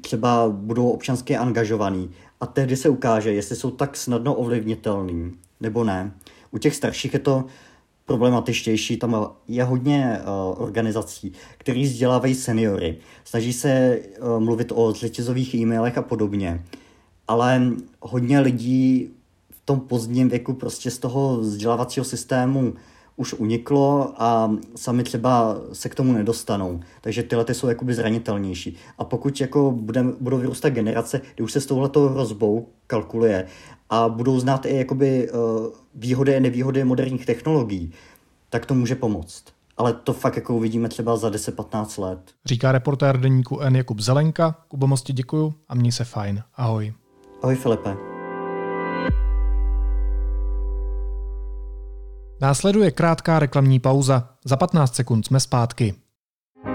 třeba 0.01 0.49
budou 0.49 0.89
občansky 0.89 1.37
angažovaný 1.37 2.11
a 2.41 2.47
tehdy 2.47 2.77
se 2.77 2.89
ukáže, 2.89 3.33
jestli 3.33 3.57
jsou 3.57 3.71
tak 3.71 3.97
snadno 3.97 4.35
ovlivnitelný 4.35 5.33
nebo 5.61 5.85
ne. 5.85 6.13
U 6.51 6.59
těch 6.59 6.75
starších 6.75 7.13
je 7.13 7.19
to 7.19 7.45
problematičtější. 8.07 8.97
Tam 8.97 9.27
je 9.49 9.65
hodně 9.65 10.21
uh, 10.21 10.63
organizací, 10.63 11.33
které 11.59 11.83
vzdělávají 11.83 12.35
seniory. 12.35 12.99
Snaží 13.25 13.53
se 13.53 14.01
uh, 14.21 14.41
mluvit 14.41 14.73
o 14.75 14.93
řetězových 14.93 15.55
e-mailech 15.55 15.99
a 15.99 16.03
podobně. 16.03 16.65
Ale 17.29 17.63
hodně 18.01 18.41
lidí 18.41 19.11
v 19.51 19.61
tom 19.65 19.81
pozdním 19.81 20.29
věku 20.29 20.53
prostě 20.53 20.91
z 20.91 20.99
toho 20.99 21.37
vzdělávacího 21.37 22.05
systému 22.05 22.75
už 23.17 23.35
uniklo 23.35 24.15
a 24.17 24.57
sami 24.77 25.03
třeba 25.03 25.57
se 25.73 25.89
k 25.89 25.95
tomu 25.95 26.13
nedostanou. 26.13 26.81
Takže 27.01 27.23
tyhle 27.23 27.45
ty 27.45 27.55
jsou 27.55 27.69
jakoby 27.69 27.95
zranitelnější. 27.95 28.77
A 28.99 29.05
pokud 29.05 29.41
jako 29.41 29.71
budem, 29.71 30.17
budou 30.21 30.39
vyrůstat 30.39 30.73
generace, 30.73 31.21
kdy 31.35 31.45
už 31.45 31.53
se 31.53 31.61
s 31.61 31.67
touhletou 31.67 32.09
hrozbou 32.09 32.69
kalkuluje 32.87 33.47
a 33.91 34.09
budou 34.09 34.41
znát 34.41 34.67
i 34.67 34.77
jakoby 34.77 35.31
uh, 35.31 35.39
výhody 35.95 36.37
a 36.37 36.41
nevýhody 36.41 36.85
moderních 36.85 37.27
technologií, 37.27 37.93
tak 38.51 38.67
to 38.67 38.75
může 38.75 38.95
pomoct. 38.95 39.45
Ale 39.77 39.93
to 39.93 40.13
fakt 40.13 40.37
jako 40.37 40.57
uvidíme 40.57 40.89
třeba 40.89 41.17
za 41.17 41.31
10-15 41.31 42.03
let. 42.03 42.19
Říká 42.45 42.73
reportér 42.73 43.21
deníku 43.21 43.61
N 43.61 43.77
Jakub 43.77 44.01
Zelenka. 44.01 44.57
Kubo, 44.69 44.87
moc 44.87 45.03
děkuju 45.03 45.55
a 45.69 45.75
měj 45.75 45.93
se 45.93 46.05
fajn. 46.05 46.43
Ahoj. 46.55 46.93
Ahoj 47.43 47.57
Filipe. 47.57 48.16
Následuje 52.41 52.91
krátká 52.91 53.39
reklamní 53.39 53.81
pauza. 53.81 54.29
Za 54.45 54.57
15 54.57 54.95
sekund 54.95 55.27
jsme 55.27 55.41
zpátky. 55.41 55.95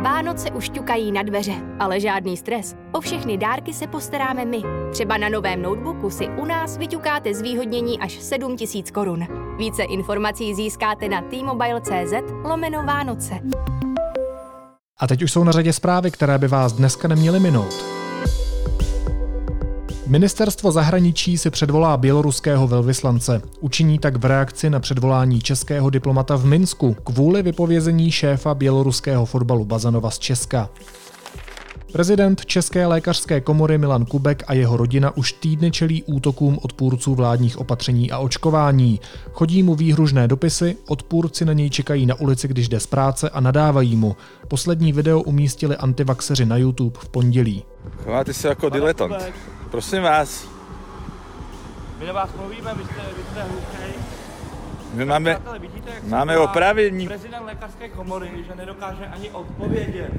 Vánoce 0.04 0.52
už 0.52 0.70
ťukají 0.70 1.12
na 1.12 1.24
dveře, 1.24 1.54
ale 1.80 2.00
žádný 2.00 2.38
stres. 2.38 2.76
O 2.92 3.02
všechny 3.02 3.38
dárky 3.38 3.74
se 3.74 3.88
postaráme 3.88 4.46
my. 4.46 4.62
Třeba 4.92 5.18
na 5.18 5.30
novém 5.30 5.62
notebooku 5.62 6.10
si 6.10 6.28
u 6.28 6.46
nás 6.46 6.78
vyťukáte 6.78 7.34
zvýhodnění 7.34 8.00
až 8.00 8.14
7000 8.14 8.92
korun. 8.92 9.28
Více 9.58 9.84
informací 9.84 10.56
získáte 10.56 11.10
na 11.10 11.22
t-mobile.cz 11.22 12.14
lomeno 12.44 12.84
Vánoce. 12.84 13.40
A 15.00 15.08
teď 15.08 15.22
už 15.22 15.32
jsou 15.32 15.44
na 15.44 15.52
řadě 15.52 15.74
zprávy, 15.74 16.12
které 16.12 16.38
by 16.38 16.48
vás 16.48 16.74
dneska 16.74 17.08
neměly 17.08 17.40
minout. 17.40 18.01
Ministerstvo 20.12 20.72
zahraničí 20.72 21.38
si 21.38 21.50
předvolá 21.50 21.98
běloruského 21.98 22.68
velvyslance. 22.68 23.42
Učiní 23.60 24.00
tak 24.00 24.18
v 24.18 24.26
reakci 24.26 24.70
na 24.70 24.80
předvolání 24.80 25.42
českého 25.42 25.90
diplomata 25.90 26.36
v 26.36 26.46
Minsku 26.46 26.94
kvůli 27.04 27.44
vypovězení 27.44 28.12
šéfa 28.12 28.54
běloruského 28.54 29.26
fotbalu 29.26 29.66
Bazanova 29.66 30.12
z 30.12 30.20
Česka. 30.20 30.70
Prezident 31.92 32.46
České 32.46 32.86
lékařské 32.86 33.42
komory 33.42 33.78
Milan 33.78 34.06
Kubek 34.06 34.44
a 34.48 34.54
jeho 34.54 34.78
rodina 34.78 35.18
už 35.18 35.34
týdny 35.34 35.72
čelí 35.72 36.04
útokům 36.04 36.60
odpůrců 36.62 37.16
vládních 37.16 37.58
opatření 37.58 38.12
a 38.12 38.20
očkování. 38.20 39.00
Chodí 39.34 39.64
mu 39.64 39.76
výhružné 39.76 40.28
dopisy, 40.28 40.78
odpůrci 40.88 41.46
na 41.46 41.54
něj 41.54 41.70
čekají 41.70 42.06
na 42.06 42.16
ulici, 42.16 42.48
když 42.48 42.70
jde 42.70 42.80
z 42.80 42.88
práce 42.88 43.30
a 43.30 43.40
nadávají 43.40 43.96
mu. 43.96 44.16
Poslední 44.48 44.94
video 44.94 45.22
umístili 45.22 45.76
antivaxeři 45.76 46.46
na 46.46 46.58
YouTube 46.58 47.00
v 47.00 47.10
pondělí. 47.10 47.64
Chováte 48.04 48.34
se 48.34 48.48
jako 48.48 48.70
diletant. 48.70 49.16
Prosím 49.72 50.02
vás. 50.04 50.48
My 52.00 52.06
na 52.06 52.14
vás 52.14 52.30
mluvíme, 52.36 52.74
vy 52.74 52.84
jste, 52.84 53.02
vy 53.18 53.24
jste 53.32 53.44
hluchý. 53.44 53.94
My 54.94 55.06
máme, 55.06 55.34
Přátelé, 55.36 55.60
vidíte, 55.60 55.90
jak 55.94 56.04
máme 56.04 56.34
se 56.34 56.40
opravení. 56.40 57.08
Prezident 57.08 57.46
lékařské 57.46 57.90
komory, 57.90 58.32
že 58.48 58.56
nedokáže 58.56 59.06
ani 59.06 59.30
odpovědět. 59.32 60.12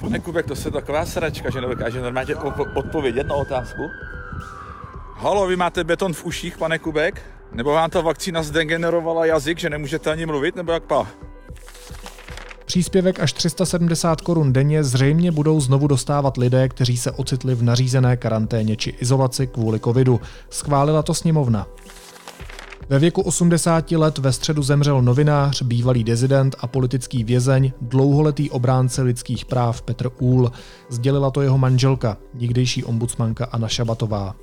Pane 0.00 0.18
Kubek, 0.18 0.46
to 0.46 0.54
je 0.64 0.70
taková 0.70 1.06
sračka, 1.06 1.50
že 1.50 1.60
nedokáže 1.60 2.00
normálně 2.00 2.36
odpovědět 2.74 3.26
na 3.26 3.34
otázku. 3.34 3.82
Halo, 5.16 5.46
vy 5.46 5.56
máte 5.56 5.84
beton 5.84 6.12
v 6.12 6.24
uších, 6.24 6.58
pane 6.58 6.78
Kubek? 6.78 7.22
Nebo 7.52 7.72
vám 7.72 7.90
ta 7.90 8.00
vakcína 8.00 8.42
zdegenerovala 8.42 9.26
jazyk, 9.26 9.58
že 9.58 9.70
nemůžete 9.70 10.10
ani 10.10 10.26
mluvit, 10.26 10.56
nebo 10.56 10.72
jak 10.72 10.82
pa? 10.82 11.06
Příspěvek 12.70 13.20
až 13.20 13.32
370 13.32 14.20
korun 14.20 14.52
denně 14.52 14.84
zřejmě 14.84 15.32
budou 15.32 15.60
znovu 15.60 15.86
dostávat 15.86 16.36
lidé, 16.36 16.68
kteří 16.68 16.96
se 16.96 17.10
ocitli 17.10 17.54
v 17.54 17.62
nařízené 17.62 18.16
karanténě 18.16 18.76
či 18.76 18.90
izolaci 18.90 19.46
kvůli 19.46 19.80
covidu. 19.80 20.20
Schválila 20.50 21.02
to 21.02 21.14
sněmovna. 21.14 21.66
Ve 22.88 22.98
věku 22.98 23.22
80 23.22 23.92
let 23.92 24.18
ve 24.18 24.32
středu 24.32 24.62
zemřel 24.62 25.02
novinář, 25.02 25.62
bývalý 25.62 26.04
dezident 26.04 26.56
a 26.60 26.66
politický 26.66 27.24
vězeň, 27.24 27.72
dlouholetý 27.80 28.50
obránce 28.50 29.02
lidských 29.02 29.44
práv 29.44 29.82
Petr 29.82 30.10
Úl. 30.18 30.52
Sdělila 30.88 31.30
to 31.30 31.42
jeho 31.42 31.58
manželka, 31.58 32.16
nikdejší 32.34 32.84
ombudsmanka 32.84 33.44
Anna 33.44 33.68
Šabatová. 33.68 34.34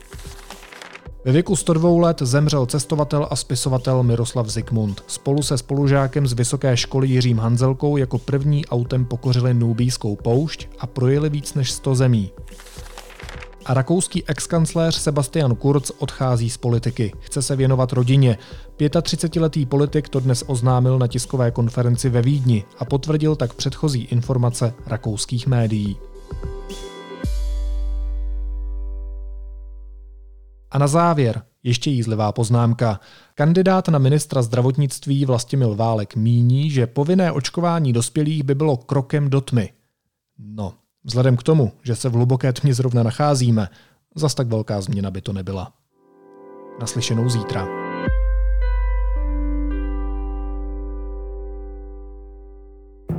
Ve 1.28 1.34
věku 1.34 1.56
102 1.56 2.02
let 2.02 2.22
zemřel 2.22 2.66
cestovatel 2.66 3.28
a 3.30 3.36
spisovatel 3.36 4.04
Miroslav 4.04 4.48
Zikmund. 4.48 5.04
Spolu 5.08 5.44
se 5.44 5.58
spolužákem 5.58 6.28
z 6.28 6.34
vysoké 6.34 6.78
školy 6.78 7.08
Jiřím 7.08 7.40
Hanzelkou 7.40 7.98
jako 7.98 8.18
první 8.18 8.66
autem 8.66 9.06
pokořili 9.06 9.54
Nubijskou 9.54 10.16
poušť 10.16 10.68
a 10.80 10.88
projeli 10.88 11.30
víc 11.30 11.54
než 11.54 11.72
100 11.72 11.96
zemí. 11.96 12.32
A 13.66 13.74
rakouský 13.74 14.24
exkancléř 14.28 14.96
Sebastian 14.96 15.56
Kurz 15.56 15.92
odchází 15.98 16.50
z 16.50 16.58
politiky. 16.58 17.14
Chce 17.20 17.42
se 17.42 17.56
věnovat 17.56 17.94
rodině. 17.94 18.38
35-letý 18.80 19.66
politik 19.66 20.10
to 20.10 20.20
dnes 20.20 20.44
oznámil 20.48 21.00
na 21.00 21.08
tiskové 21.08 21.52
konferenci 21.52 22.10
ve 22.10 22.22
Vídni 22.22 22.64
a 22.80 22.86
potvrdil 22.86 23.36
tak 23.36 23.54
předchozí 23.54 24.04
informace 24.04 24.74
rakouských 24.86 25.48
médií. 25.48 25.98
A 30.78 30.80
na 30.80 30.88
závěr, 30.88 31.42
Ještě 31.64 31.90
jízlivá 31.90 32.32
poznámka. 32.32 33.00
Kandidát 33.36 33.88
na 33.88 34.00
ministra 34.00 34.42
zdravotnictví 34.42 35.26
Vlastimil 35.26 35.76
Válek 35.76 36.16
míní, 36.16 36.72
že 36.72 36.88
povinné 36.88 37.32
očkování 37.32 37.94
dospělých 37.94 38.44
by 38.44 38.56
bylo 38.56 38.78
krokem 38.78 39.30
do 39.30 39.42
tmy. 39.42 39.74
No, 40.40 40.74
vzhledem 41.04 41.38
k 41.38 41.44
tomu, 41.44 41.72
že 41.84 41.96
se 41.96 42.10
v 42.10 42.14
hluboké 42.14 42.54
tmě 42.54 42.74
zrovna 42.74 43.04
nacházíme, 43.04 43.70
zas 44.16 44.36
tak 44.36 44.48
velká 44.48 44.82
změna 44.82 45.12
by 45.12 45.22
to 45.22 45.34
nebyla. 45.34 45.74
Naslyšenou 46.80 47.30
zítra. 47.30 47.87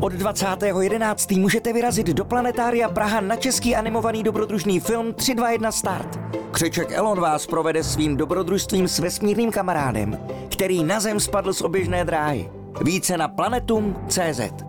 Od 0.01 0.13
20.11. 0.13 1.41
můžete 1.41 1.73
vyrazit 1.73 2.07
do 2.07 2.25
Planetária 2.25 2.89
Praha 2.89 3.21
na 3.21 3.37
český 3.37 3.77
animovaný 3.77 4.23
dobrodružný 4.23 4.81
film 4.81 5.15
321 5.15 5.73
Start. 5.73 6.21
Křeček 6.51 6.93
Elon 6.93 7.21
vás 7.21 7.47
provede 7.47 7.85
svým 7.85 8.17
dobrodružstvím 8.17 8.89
s 8.89 8.99
vesmírným 8.99 9.51
kamarádem, 9.51 10.19
který 10.49 10.85
na 10.85 11.01
Zem 11.01 11.21
spadl 11.21 11.53
z 11.53 11.63
oběžné 11.63 12.05
dráhy. 12.05 12.51
Více 12.85 13.17
na 13.17 13.29
planetum.cz 13.29 14.69